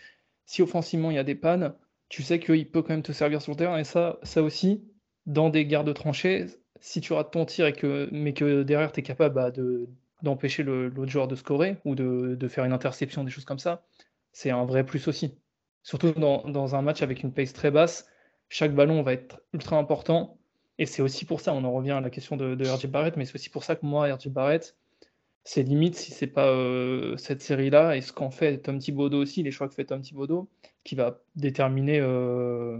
[0.47, 1.75] si offensivement il y a des pannes,
[2.09, 3.79] tu sais qu'il peut quand même te servir sur le terrain.
[3.79, 4.85] Et ça, ça aussi,
[5.27, 6.47] dans des gardes tranchées,
[6.81, 9.89] si tu rates ton tir et que, mais que derrière tu es capable bah, de,
[10.23, 13.85] d'empêcher l'autre joueur de scorer ou de, de faire une interception, des choses comme ça,
[14.33, 15.39] c'est un vrai plus aussi.
[15.83, 18.09] Surtout dans, dans un match avec une pace très basse,
[18.49, 20.39] chaque ballon va être ultra important.
[20.79, 23.17] Et c'est aussi pour ça, on en revient à la question de, de RJ Barrett,
[23.17, 24.77] mais c'est aussi pour ça que moi, RJ Barrett,
[25.45, 29.43] c'est limite si c'est pas euh, cette série-là et ce qu'en fait Tom Thibodeau aussi,
[29.43, 30.51] les choix que fait Tom Thibodeau,
[30.85, 32.79] qui va déterminer euh,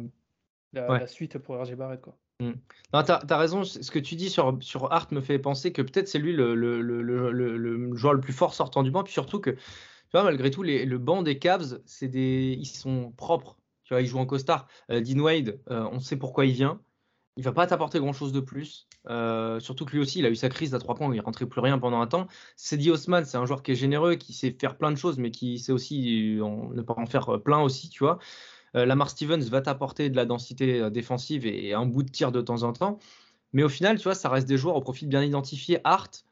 [0.73, 1.01] la, Ouais.
[1.01, 2.01] la suite pour RJ Barrett.
[2.01, 2.17] Quoi.
[2.93, 6.09] Non, t'as as raison, ce que tu dis sur, Hart me fait penser que peut-être
[6.09, 9.59] c'est lui le, le, joueur le plus fort sortant du banc, puis surtout que, tu
[10.13, 13.57] vois, malgré tout, le banc des Cavs, c'est des, ils sont propres.
[13.85, 14.69] Tu vois, ils jouent en costard.
[14.91, 16.81] Euh, Dean Wade, euh, on sait pourquoi il vient.
[17.37, 18.87] Il va pas t'apporter grand-chose de plus.
[19.09, 21.21] Euh, surtout que lui aussi, il a eu sa crise à trois points où il
[21.21, 22.27] rentrait plus rien pendant un temps.
[22.57, 25.31] Cedi Osman, c'est un joueur qui est généreux, qui sait faire plein de choses, mais
[25.31, 28.19] qui sait aussi euh, ne pas en faire plein aussi, tu vois.
[28.77, 32.11] Euh, Lamar Stevens va t'apporter de la densité euh, défensive et, et un bout de
[32.11, 32.99] tir de temps en temps.
[33.53, 35.81] Mais au final, tu vois, ça reste des joueurs au profil bien identifié.
[35.85, 36.25] Hart,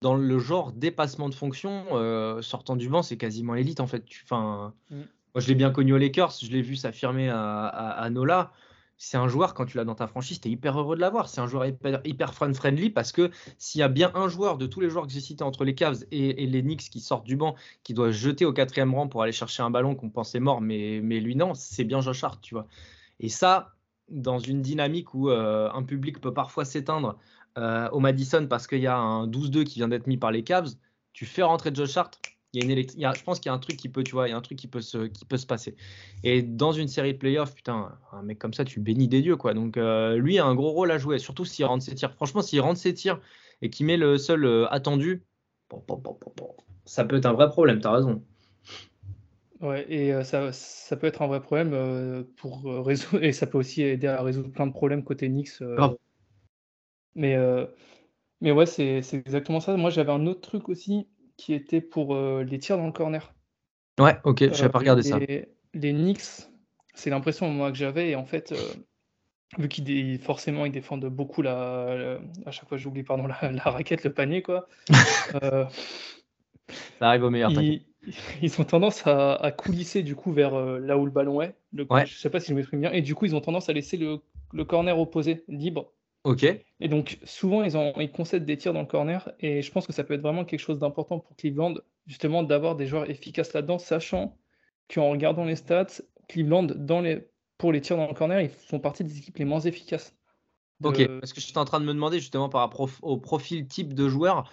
[0.00, 4.04] dans le genre dépassement de fonction, euh, sortant du banc, c'est quasiment élite en fait.
[4.24, 5.02] Enfin, Mm.
[5.34, 8.52] Moi, je l'ai bien connu aux Lakers, je l'ai vu s'affirmer à, à, à Nola.
[8.96, 11.28] C'est un joueur, quand tu l'as dans ta franchise, tu es hyper heureux de l'avoir.
[11.28, 14.66] C'est un joueur hyper, hyper fan-friendly parce que s'il y a bien un joueur de
[14.66, 17.36] tous les joueurs que j'ai cités entre les Cavs et, les Knicks qui sortent du
[17.36, 20.60] banc, qui doit jeter au quatrième rang pour aller chercher un ballon qu'on pensait mort,
[20.60, 22.66] mais, mais lui non, c'est bien Josh Hart, tu vois.
[23.20, 23.74] Et ça,
[24.08, 27.18] dans une dynamique où euh, un public peut parfois s'éteindre
[27.58, 30.44] euh, au Madison parce qu'il y a un 12-2 qui vient d'être mis par les
[30.44, 30.70] Cavs,
[31.12, 32.20] tu fais rentrer Josh Hart,
[32.54, 33.76] il y a une électri- il y a- je pense qu'il y a un truc
[33.76, 35.46] qui peut, tu vois, il y a un truc qui peut se, qui peut se
[35.46, 35.76] passer.
[36.22, 39.36] Et dans une série de playoffs, putain, un mec comme ça, tu bénis des dieux,
[39.36, 39.54] quoi.
[39.54, 42.14] Donc euh, lui a un gros rôle à jouer, surtout s'il rentre ses tirs.
[42.14, 43.20] Franchement, s'il rentre ses tirs
[43.62, 45.24] et qu'il met le seul euh, attendu,
[45.70, 46.54] bon, bon, bon, bon, bon,
[46.86, 47.80] ça peut être un vrai problème.
[47.80, 48.22] T'as raison.
[49.60, 53.58] Ouais, et euh, ça, ça peut être un vrai problème pour résoudre, et ça peut
[53.58, 55.62] aussi aider à résoudre plein de problèmes côté Knicks.
[57.14, 57.36] mais,
[58.40, 59.76] mais ouais, c'est c'est exactement ça.
[59.76, 63.32] Moi, j'avais un autre truc aussi qui était pour euh, les tirs dans le corner.
[64.00, 65.18] Ouais, ok, je n'avais pas regardé ça.
[65.18, 66.48] les, Knicks,
[66.94, 68.56] c'est l'impression moi que j'avais, et en fait, euh,
[69.58, 73.62] vu qu'ils forcément ils défendent beaucoup la, la- à chaque fois j'oublie pardon la, la
[73.62, 74.68] raquette, le panier quoi.
[75.42, 75.64] euh,
[76.98, 77.50] Ça arrive au meilleur.
[77.50, 77.82] ils,
[78.42, 81.54] ils ont tendance à, à coulisser du coup vers euh, là où le ballon est.
[81.72, 82.06] Le, Ouais.
[82.06, 82.92] Je sais pas si je m'exprime bien.
[82.92, 84.18] Et du coup, ils ont tendance à laisser le,
[84.52, 85.92] le corner opposé libre.
[86.24, 86.44] Ok.
[86.80, 89.32] Et donc, souvent, ils, ont, ils concèdent des tirs dans le corner.
[89.40, 91.74] Et je pense que ça peut être vraiment quelque chose d'important pour Cleveland,
[92.06, 94.36] justement, d'avoir des joueurs efficaces là-dedans, sachant
[94.92, 95.86] qu'en regardant les stats,
[96.28, 99.44] Cleveland, dans les, pour les tirs dans le corner, ils font partie des équipes les
[99.44, 100.16] moins efficaces.
[100.80, 103.66] de- Ok, parce que j'étais en train de me demander justement par rapport au profil
[103.68, 104.50] type de joueur.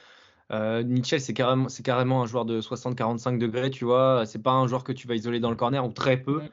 [0.52, 4.26] Euh, Mitchell, c'est carrément, c'est carrément un joueur de 60-45 degrés, tu vois.
[4.26, 6.44] C'est pas un joueur que tu vas isoler dans le corner ou très peu.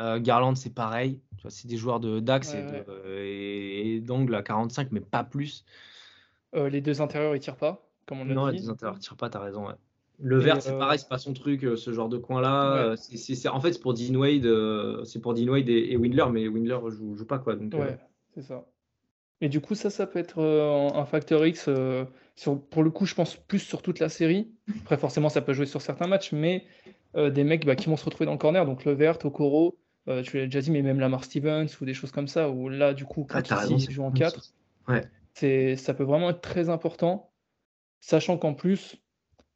[0.00, 1.20] Euh, Garland, c'est pareil.
[1.48, 2.84] C'est des joueurs de d'axe Ouais,
[3.16, 4.00] et ouais.
[4.00, 5.64] d'angle à 45, mais pas plus.
[6.54, 9.30] Euh, les deux intérieurs, ils tirent pas, comme on l'a Non, les intérieurs tirent pas,
[9.30, 9.66] t'as raison.
[9.68, 9.74] ouais.
[10.18, 12.92] Le vert, c'est euh, pareil, c'est pas son truc, ce genre de coin-là.
[12.92, 13.48] Ouais.
[13.48, 16.46] En fait, c'est pour Dean Wade, euh, c'est pour Dean Wade et, et Windler, mais
[16.46, 17.56] Windler joue, joue pas quoi.
[17.56, 17.98] Donc, euh, Ouais,
[18.34, 18.66] c'est ça.
[19.40, 21.70] Et du coup, ça, ça peut être un facteur X.
[22.36, 24.52] sur, pour le coup, je pense plus sur toute la série.
[24.82, 26.66] Après, forcément, ça peut jouer sur certains matchs, mais
[27.14, 29.78] des mecs bah, qui vont se retrouver dans le corner, donc le vert, Okoro,
[30.10, 32.68] euh, tu l'as déjà dit, mais même Lamar Stevens ou des choses comme ça, où
[32.68, 34.52] là, du coup, ah, quand c'est jouent en pas 4,
[34.88, 35.04] Ouais.
[35.34, 37.30] c'est, ça peut vraiment être très important,
[38.00, 38.96] sachant qu'en plus,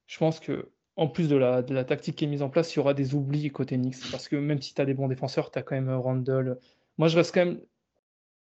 [0.07, 2.75] je pense que en plus de la, de la tactique qui est mise en place,
[2.75, 4.11] il y aura des oublis côté Knicks.
[4.11, 6.59] Parce que même si tu as des bons défenseurs, tu as quand même euh, Randall.
[6.99, 7.61] Moi, je reste quand même.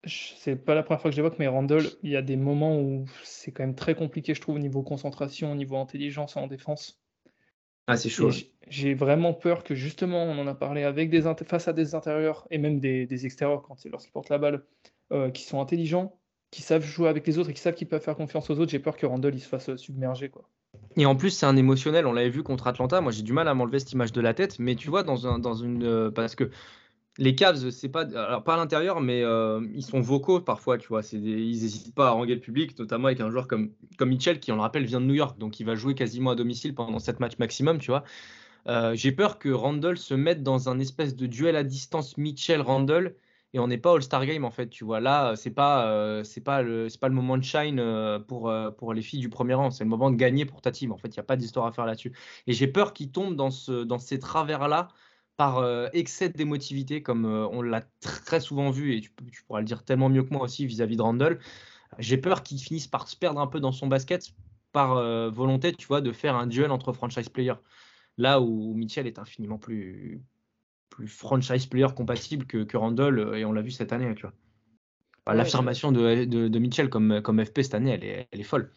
[0.06, 3.04] C'est pas la première fois que j'évoque, mais Randall, il y a des moments où
[3.24, 7.02] c'est quand même très compliqué, je trouve, au niveau concentration, au niveau intelligence en défense.
[7.88, 8.28] Ah, c'est chaud.
[8.28, 8.50] ouais.
[8.68, 12.46] j'ai vraiment peur que justement, on en a parlé avec des face à des intérieurs
[12.50, 14.64] et même des, des extérieurs quand c'est lorsqu'ils portent la balle,
[15.12, 16.18] euh, qui sont intelligents,
[16.50, 18.70] qui savent jouer avec les autres et qui savent qu'ils peuvent faire confiance aux autres.
[18.70, 20.48] J'ai peur que Randall il se fasse euh, submerger quoi.
[20.96, 22.06] Et en plus, c'est un émotionnel.
[22.06, 23.00] On l'avait vu contre Atlanta.
[23.00, 24.58] Moi, j'ai du mal à m'enlever cette image de la tête.
[24.58, 25.82] Mais tu vois, dans, un, dans une.
[25.84, 26.50] euh, parce que
[27.18, 28.02] les Cavs, c'est pas.
[28.02, 31.02] Alors, pas à l'intérieur, mais euh, ils sont vocaux parfois, tu vois.
[31.02, 34.52] Des- ils n'hésitent pas à haranguer le public, notamment avec un joueur comme, Mitchell, qui,
[34.52, 35.38] on le rappelle, vient de New York.
[35.38, 38.04] Donc, il va jouer quasiment à domicile pendant 7 matchs maximum, tu vois.
[38.68, 43.16] Euh, j'ai peur que Randall se mette dans un espèce de duel à distance Mitchell-Randall
[43.54, 45.00] et on n'est pas All-Star Game en fait, tu vois.
[45.00, 46.62] Là, euh, c'est pas pas
[47.08, 47.82] le moment de shine
[48.28, 48.52] pour,
[48.92, 50.92] les filles du premier rang, c'est le moment de gagner pour ta team.
[50.92, 52.12] En fait, il n'y a pas d'histoire à faire là-dessus.
[52.46, 54.88] Et j'ai peur qu'il tombe dans, ce, dans ces travers-là
[55.38, 59.10] par euh, excès d'émotivité, comme euh, on l'a très souvent vu, et tu,
[59.46, 61.38] pourras le dire tellement mieux que moi aussi vis-à-vis de Randall.
[61.98, 64.32] J'ai peur qu'il finisse par se perdre un peu dans son basket
[64.72, 67.54] par euh, volonté, tu vois, de faire un duel entre franchise players.
[68.18, 70.20] Là où Mitchell est infiniment plus,
[70.90, 74.32] plus franchise player compatible que, que Randall, et on l'a vu cette année, tu vois.
[75.24, 78.40] Enfin, Ouais, L'affirmation de, de, de Mitchell comme, comme FP cette année, elle est, elle
[78.40, 78.72] est folle.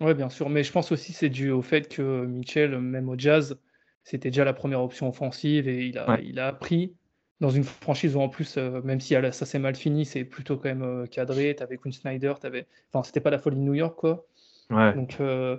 [0.00, 0.50] Ouais, bien sûr.
[0.50, 3.58] Mais je pense aussi que c'est dû au fait que Mitchell, même au Jazz,
[4.04, 6.22] c'était déjà la première option offensive et il a, Ouais.
[6.24, 6.94] il a appris
[7.40, 10.56] dans une franchise où en plus, euh, même si ça s'est mal fini, c'est plutôt
[10.56, 11.54] quand même euh, cadré.
[11.56, 12.66] T'avais Quinn Snyder, t'avais...
[12.92, 14.24] Enfin, c'était pas la folie de New York, quoi.
[14.70, 14.94] Ouais.
[14.94, 15.56] Donc, euh,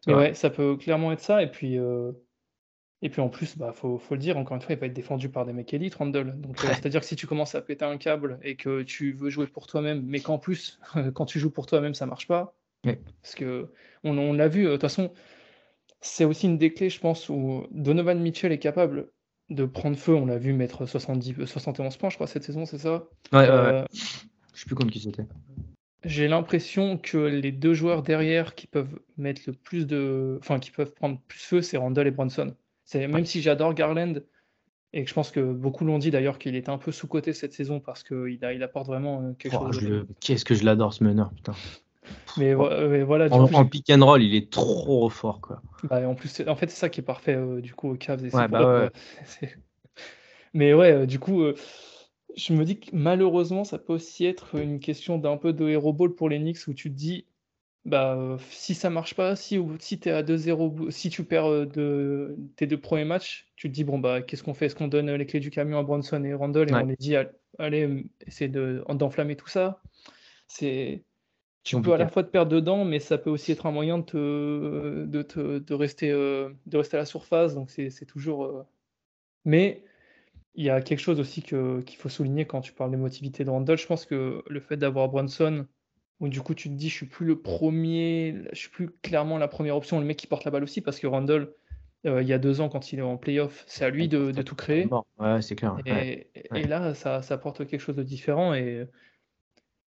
[0.00, 1.42] C'est mais ouais, ça peut clairement être ça.
[1.42, 2.12] Et puis, euh,
[3.02, 4.92] et puis en plus, bah, faut, faut le dire, encore une fois, il va être
[4.92, 6.40] défendu par des mecs élites, Randall.
[6.40, 6.74] Donc, euh, Ouais.
[6.74, 9.66] c'est-à-dire que si tu commences à péter un câble et que tu veux jouer pour
[9.66, 10.80] toi-même, mais qu'en plus,
[11.14, 12.54] quand tu joues pour toi-même, ça marche pas.
[13.22, 13.68] Parce que
[14.02, 15.12] on, on l'a vu, de toute façon,
[16.00, 19.10] c'est aussi une des clés, je pense, où Donovan Mitchell est capable
[19.50, 20.14] de prendre feu.
[20.14, 23.04] On l'a vu mettre 70, euh, 71 points, je crois, cette saison, c'est ça?
[23.32, 23.48] Ouais, ouais, ouais.
[23.48, 25.24] Euh, Je sais plus contre qui c'était.
[26.04, 30.36] j'ai l'impression que les deux joueurs derrière qui peuvent mettre le plus de.
[30.40, 32.54] Enfin, qui peuvent prendre plus feu, c'est Randall et Brunson.
[32.84, 34.22] C'est, même si j'adore Garland,
[34.94, 37.52] et que je pense que beaucoup l'ont dit d'ailleurs qu'il était un peu sous-coté cette
[37.52, 39.80] saison parce qu'il il apporte vraiment euh, quelque Oh, chose.
[39.82, 41.52] je Qu'est-ce que je l'adore ce meneur, putain.
[42.36, 45.40] Mais, vo- mais voilà, du En, coup, en pick and roll, il est trop fort,
[45.40, 45.60] quoi.
[45.84, 48.24] bah, en plus, en fait, c'est ça qui est parfait euh, du coup aux Cavs.
[48.24, 48.90] et Ouais, bah ouais.
[50.54, 51.54] Mais ouais, euh, du coup, euh,
[52.36, 55.92] je me dis que malheureusement, ça peut aussi être une question d'un peu de hero
[55.92, 57.26] ball pour les Knicks où tu te dis,
[57.84, 61.10] bah, euh, si ça marche pas, si, ou- si tu es à 2-0, bou- si
[61.10, 64.54] tu perds euh, de, tes deux premiers matchs, tu te dis, bon, bah, qu'est-ce qu'on
[64.54, 64.66] fait?
[64.66, 66.82] Est-ce qu'on donne les clés du camion à Bronson et Randall et Ouais.
[66.82, 67.16] on les dit,
[67.58, 69.82] allez, essayer de, d'enflammer tout ça?
[70.48, 71.04] C'est.
[71.64, 73.98] Tu peux à la fois te perdre dedans, mais ça peut aussi être un moyen
[73.98, 77.54] de, te, de, te- de rester, euh, de rester à la surface.
[77.54, 78.44] Donc c'est toujours.
[78.44, 78.62] euh,
[79.44, 79.84] Mais
[80.54, 83.78] il y a quelque chose aussi qu'il faut souligner quand tu parles d'émotivité de Randall.
[83.78, 85.66] Je pense que le fait d'avoir Brunson,
[86.20, 89.38] où du coup tu te dis je suis plus le premier, je suis plus clairement
[89.38, 91.52] la première option, le mec qui porte la balle aussi, parce que Randall,
[92.06, 94.30] euh, il y a deux ans quand il est en playoff, c'est à lui de,
[94.30, 94.86] de tout créer.
[94.86, 95.76] Bon, ouais, c'est clair.
[95.86, 96.30] Et, ouais.
[96.34, 96.66] et ouais.
[96.66, 98.54] là, ça, ça apporte quelque chose de différent.
[98.54, 98.86] Et,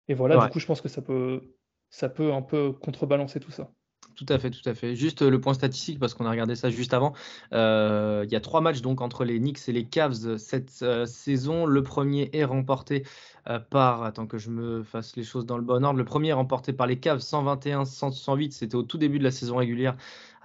[0.07, 0.45] et voilà, Ouais.
[0.45, 1.41] du coup, je pense que ça peut,
[1.89, 3.71] ça peut un peu contrebalancer tout ça.
[4.15, 4.95] Tout à fait, tout à fait.
[4.95, 7.13] Juste euh, le point statistique, parce qu'on a regardé ça juste avant.
[7.53, 11.05] Euh, il y a trois matchs donc entre les Knicks et les Cavs cette euh,
[11.05, 11.65] saison.
[11.65, 13.05] Le premier est remporté
[13.69, 15.97] par, attends que je me fasse les choses dans le bon ordre.
[15.97, 18.51] Le premier remporté par les Cavs 121-108.
[18.51, 19.95] C'était au tout début de la saison régulière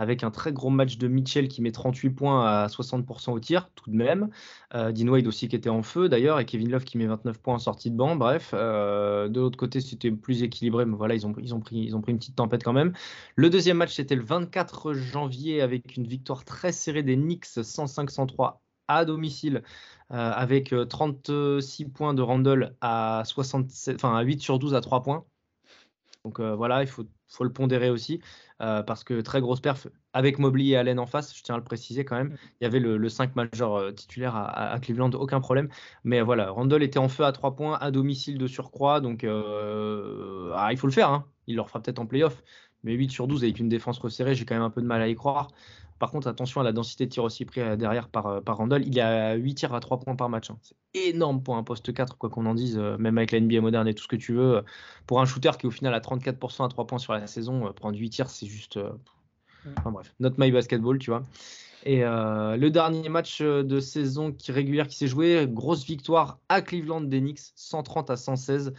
[0.00, 3.68] avec un très gros match de Mitchell qui met 38 points à 60% au tir,
[3.74, 4.30] tout de même.
[4.74, 7.38] Euh, Dean Wade aussi qui était en feu d'ailleurs et Kevin Love qui met 29
[7.38, 8.16] points en sortie de banc.
[8.16, 11.76] Bref, euh, de l'autre côté c'était plus équilibré, mais voilà, ils ont, ils, ont pris,
[11.76, 12.94] ils ont pris une petite tempête quand même.
[13.36, 18.56] Le deuxième match, c'était le 24 janvier avec une victoire très serrée des Knicks 105-103
[18.88, 19.62] à domicile
[20.10, 25.02] avec euh, 36 points de Randall à, 67, enfin, à 8 sur 12 à 3
[25.02, 25.24] points.
[26.24, 27.04] Donc euh, voilà, il faut,
[27.40, 28.20] le pondérer aussi
[28.60, 31.58] euh, parce que très grosse perf avec Mobley et Allen en face, je tiens à
[31.58, 32.36] le préciser quand même.
[32.60, 35.68] Il y avait le, le 5 majeur euh, titulaire à, Cleveland, aucun problème.
[36.04, 40.52] Mais voilà, Randall était en feu à 3 points à domicile de surcroît, donc euh,
[40.54, 41.10] ah, il faut le faire.
[41.10, 41.26] hein.
[41.46, 42.42] Il leur fera peut-être en playoff.
[42.82, 45.02] Mais 8 sur 12 avec une défense resserrée, j'ai quand même un peu de mal
[45.02, 45.48] à y croire.
[46.00, 48.56] Par contre, attention à la densité de tir aussi pris euh, derrière par, euh, par
[48.56, 48.84] Randall.
[48.86, 50.50] Il y a 8 tirs à 3 points par match.
[50.50, 50.58] hein.
[50.62, 53.60] C'est énorme pour un poste 4, quoi qu'on en dise, euh, même avec la NBA
[53.60, 54.64] moderne et tout ce que tu veux.
[55.06, 57.96] Pour un shooter qui, au final, a 34% à 3 points sur la saison, prendre
[57.96, 58.80] 8 tirs, c'est juste.
[59.76, 61.22] Enfin bref, not my basketball, tu vois.
[61.84, 66.62] Et euh, le dernier match de saison qui régulière qui s'est joué, grosse victoire à
[66.62, 68.74] Cleveland des Knicks, 130 à 116,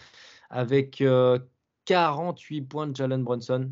[0.49, 1.39] avec euh,
[1.85, 3.71] 48 points de Jalen Brunson.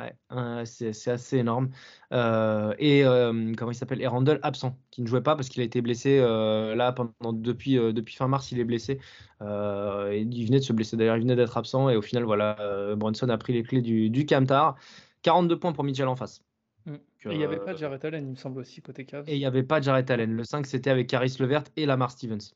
[0.00, 1.70] Ouais, euh, c'est assez énorme.
[2.12, 4.00] Euh, et euh, comment il s'appelle?
[4.00, 7.32] Et Randall absent, qui ne jouait pas parce qu'il a été blessé euh, là pendant
[7.32, 9.00] depuis, depuis fin mars, il est blessé.
[9.40, 11.90] Et il venait de se blesser d'ailleurs, il venait d'être absent.
[11.90, 14.76] Et au final, voilà, Brunson a pris les clés du, du Camtar.
[15.22, 16.42] 42 points pour Mitchell en face.
[16.86, 16.94] Mm.
[16.94, 19.28] Et il n'y avait pas Jarrett Allen, il me semble aussi, côté Cavs.
[19.28, 20.32] et il n'y avait pas Jarrett Allen.
[20.32, 22.54] Le 5, c'était avec Caris Levert et Lamar Stevens.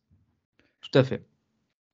[0.80, 1.26] Tout à fait.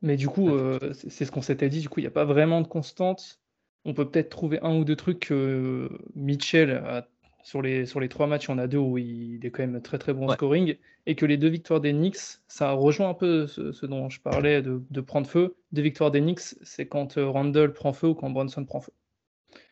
[0.02, 0.50] Mais du coup,
[0.92, 3.39] c'est ce qu'on s'était dit, du coup, il n'y a pas vraiment de constante.
[3.84, 7.06] On peut peut-être trouver un ou deux trucs que Mitchell a
[7.42, 9.66] sur les, sur les trois matchs, il y en a deux où il est quand
[9.66, 10.76] même très très bon scoring.
[11.06, 14.62] Et que les deux victoires des Knicks, ça rejoint un peu ce, dont je parlais
[14.62, 15.56] de, prendre feu.
[15.72, 18.92] Deux victoires des Knicks, c'est quand euh, Randall prend feu ou quand Bronson prend feu.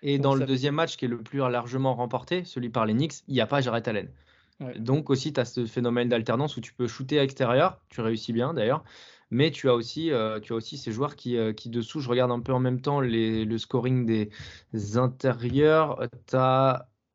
[0.02, 3.22] Et dans le deuxième match qui est le plus largement remporté, celui par les Knicks,
[3.28, 4.08] il n'y a pas Jared Allen.
[4.76, 8.32] Donc aussi, tu as ce phénomène d'alternance où tu peux shooter à l'extérieur, tu réussis
[8.32, 8.82] bien d'ailleurs,
[9.30, 12.08] mais tu as aussi, euh, tu as aussi ces joueurs qui, euh, qui, dessous, je
[12.08, 16.00] regarde un peu en même temps le scoring des intérieurs,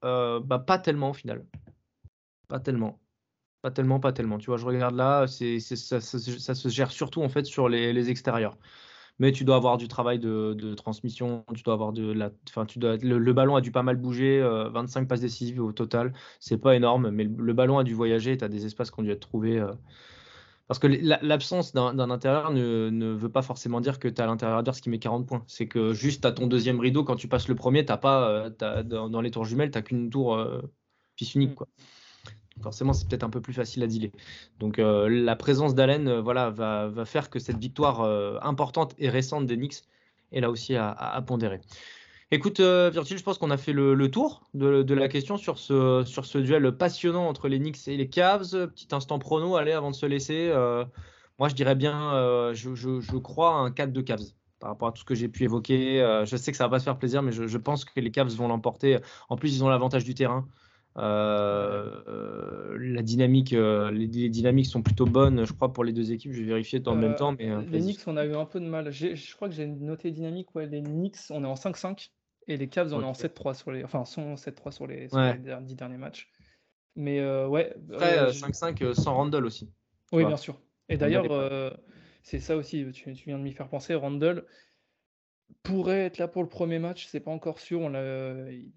[0.04, 1.46] euh, bah, pas tellement au final.
[2.48, 3.00] Pas tellement.
[3.62, 4.38] Pas tellement, pas tellement.
[4.38, 8.58] Tu vois, je regarde là, c'est, ça, se gère surtout en fait sur les, extérieurs.
[9.20, 12.32] Mais tu dois avoir du travail de, transmission, tu dois avoir de la,
[12.68, 14.42] tu le, ballon a dû pas mal bouger,
[14.72, 16.14] 25 euh, passes décisives au total.
[16.40, 18.38] C'est pas énorme, mais le, ballon a dû voyager.
[18.38, 19.64] Tu as des espaces qui ont dû être trouvés.
[20.68, 24.90] Parce que l'absence d'un intérieur ne, veut pas forcément dire que tu as l'intérieur qui
[24.90, 25.44] met 40 points.
[25.48, 28.84] C'est que juste à ton deuxième rideau, quand tu passes le premier, t'as pas, euh,
[28.84, 30.62] dans, les tours jumelles, tu n'as qu'une tour euh,
[31.18, 31.52] fils unique.
[31.52, 31.56] Mm.
[31.56, 31.68] Quoi.
[32.62, 34.12] Forcément, c'est peut-être un peu plus facile à dealer.
[34.60, 38.02] Donc euh, la présence d'Allen voilà, va, va, faire que cette victoire
[38.46, 39.84] importante et récente des Knicks
[40.32, 41.60] est là aussi à, à pondérer.
[42.34, 46.02] Écoute, euh, Virgil, je pense qu'on a fait le, tour de, la question sur ce,
[46.04, 48.70] sur ce duel passionnant entre les Knicks et les Cavs.
[48.70, 50.50] Petit instant prono, allez, avant de se laisser.
[50.50, 50.84] Euh,
[51.38, 54.24] moi, je dirais bien, euh, je, crois à un 4 de Cavs
[54.60, 56.00] par rapport à tout ce que j'ai pu évoquer.
[56.26, 58.34] je sais que ça va pas se faire plaisir, mais je, pense que les Cavs
[58.34, 58.98] vont l'emporter.
[59.30, 60.48] En plus, ils ont l'avantage du terrain.
[60.96, 61.12] la
[63.04, 66.32] dynamique, les, dynamiques sont plutôt bonnes, je crois, pour les deux équipes.
[66.32, 67.36] Je vais vérifier le même temps.
[67.38, 68.92] Mais, les Knicks, on a eu un peu de mal.
[68.92, 70.56] Je crois que j'ai noté dynamique.
[70.56, 72.10] Ouais, les Knicks, on est en 5-5.
[72.48, 73.84] Et les Cavs, on est en 7-3 sur les.
[73.84, 76.30] Enfin, sont 7-3 sur les, sur les 10 derniers matchs.
[76.96, 77.74] Mais euh, ouais.
[77.92, 79.72] Après, 5-5 euh, euh, sans Randall aussi.
[80.12, 80.62] Oui, bien sûr.
[80.90, 81.74] Et d'ailleurs,
[82.22, 83.96] c'est ça aussi, tu, viens de m'y faire penser.
[83.96, 84.46] Randall
[85.62, 87.80] pourrait être là pour le premier match, c'est pas encore sûr.
[87.82, 87.94] On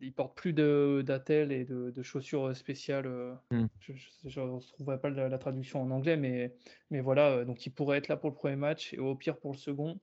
[0.01, 3.07] il, porte plus d'attel et de, de, chaussures spéciales.
[3.51, 3.67] Hmm.
[3.81, 6.55] Je ne trouverai pas la, la, traduction en anglais, mais,
[6.91, 7.45] mais voilà.
[7.45, 10.01] Donc, il pourrait être là pour le premier match et au pire pour le second.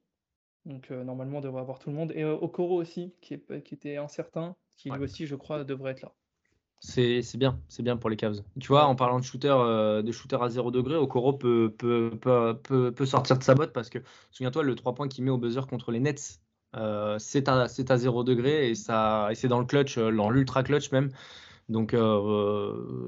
[0.65, 2.11] Donc euh, normalement, on devrait avoir tout le monde.
[2.15, 6.01] Et euh, Okoro aussi, qui, qui était incertain, qui lui aussi, je crois, devrait être
[6.01, 6.11] là.
[6.79, 8.41] C'est bien, c'est bien pour les Cavs.
[8.59, 12.11] Tu vois, en parlant de shooter, euh, de shooter à 0 degré, Okoro peut, peut,
[12.21, 13.99] peut, peut, sortir de sa botte parce que,
[14.31, 16.41] souviens-toi, le 3 points qu'il met au buzzer contre les Nets,
[17.19, 20.91] c'est à, à 0 degré et, ça, et c'est dans le clutch, dans l'ultra clutch
[20.91, 21.09] même.
[21.69, 21.95] Donc,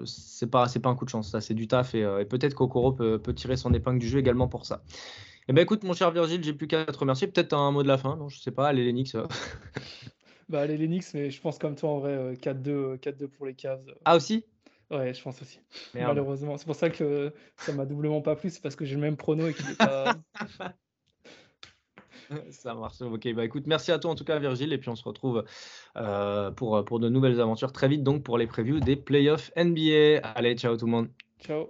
[0.05, 2.93] c'est pas, pas un coup de chance, ça, c'est du taf et, et peut-être qu'Okoro
[2.93, 4.83] peut, peut tirer son épingle du jeu également pour ça.
[5.47, 7.27] Eh ben écoute, mon cher Virgile, j'ai plus qu'à te remercier.
[7.27, 9.13] Peut-être un mot de la fin, non Je sais pas, allez Lennox.
[9.13, 9.27] Euh.
[10.49, 13.45] bah allez Lennox, mais je pense comme toi en vrai 4-2 euh, 4-2 euh, pour
[13.45, 13.85] les Cavs.
[14.05, 14.43] Ah aussi?
[14.89, 15.59] Ouais, je pense aussi.
[15.93, 19.01] Malheureusement, c'est pour ça que ça m'a doublement pas plu, c'est parce que j'ai le
[19.01, 20.15] même prono et qu'il n'est pas.
[22.49, 23.01] Ça marche.
[23.01, 25.45] Ok, bah écoute, merci à toi en tout cas, Virgile, et puis on se retrouve
[26.55, 30.21] pour, pour de nouvelles aventures très vite, donc pour les previews des playoffs NBA.
[30.23, 31.09] Allez, ciao tout le monde.
[31.39, 31.69] Ciao.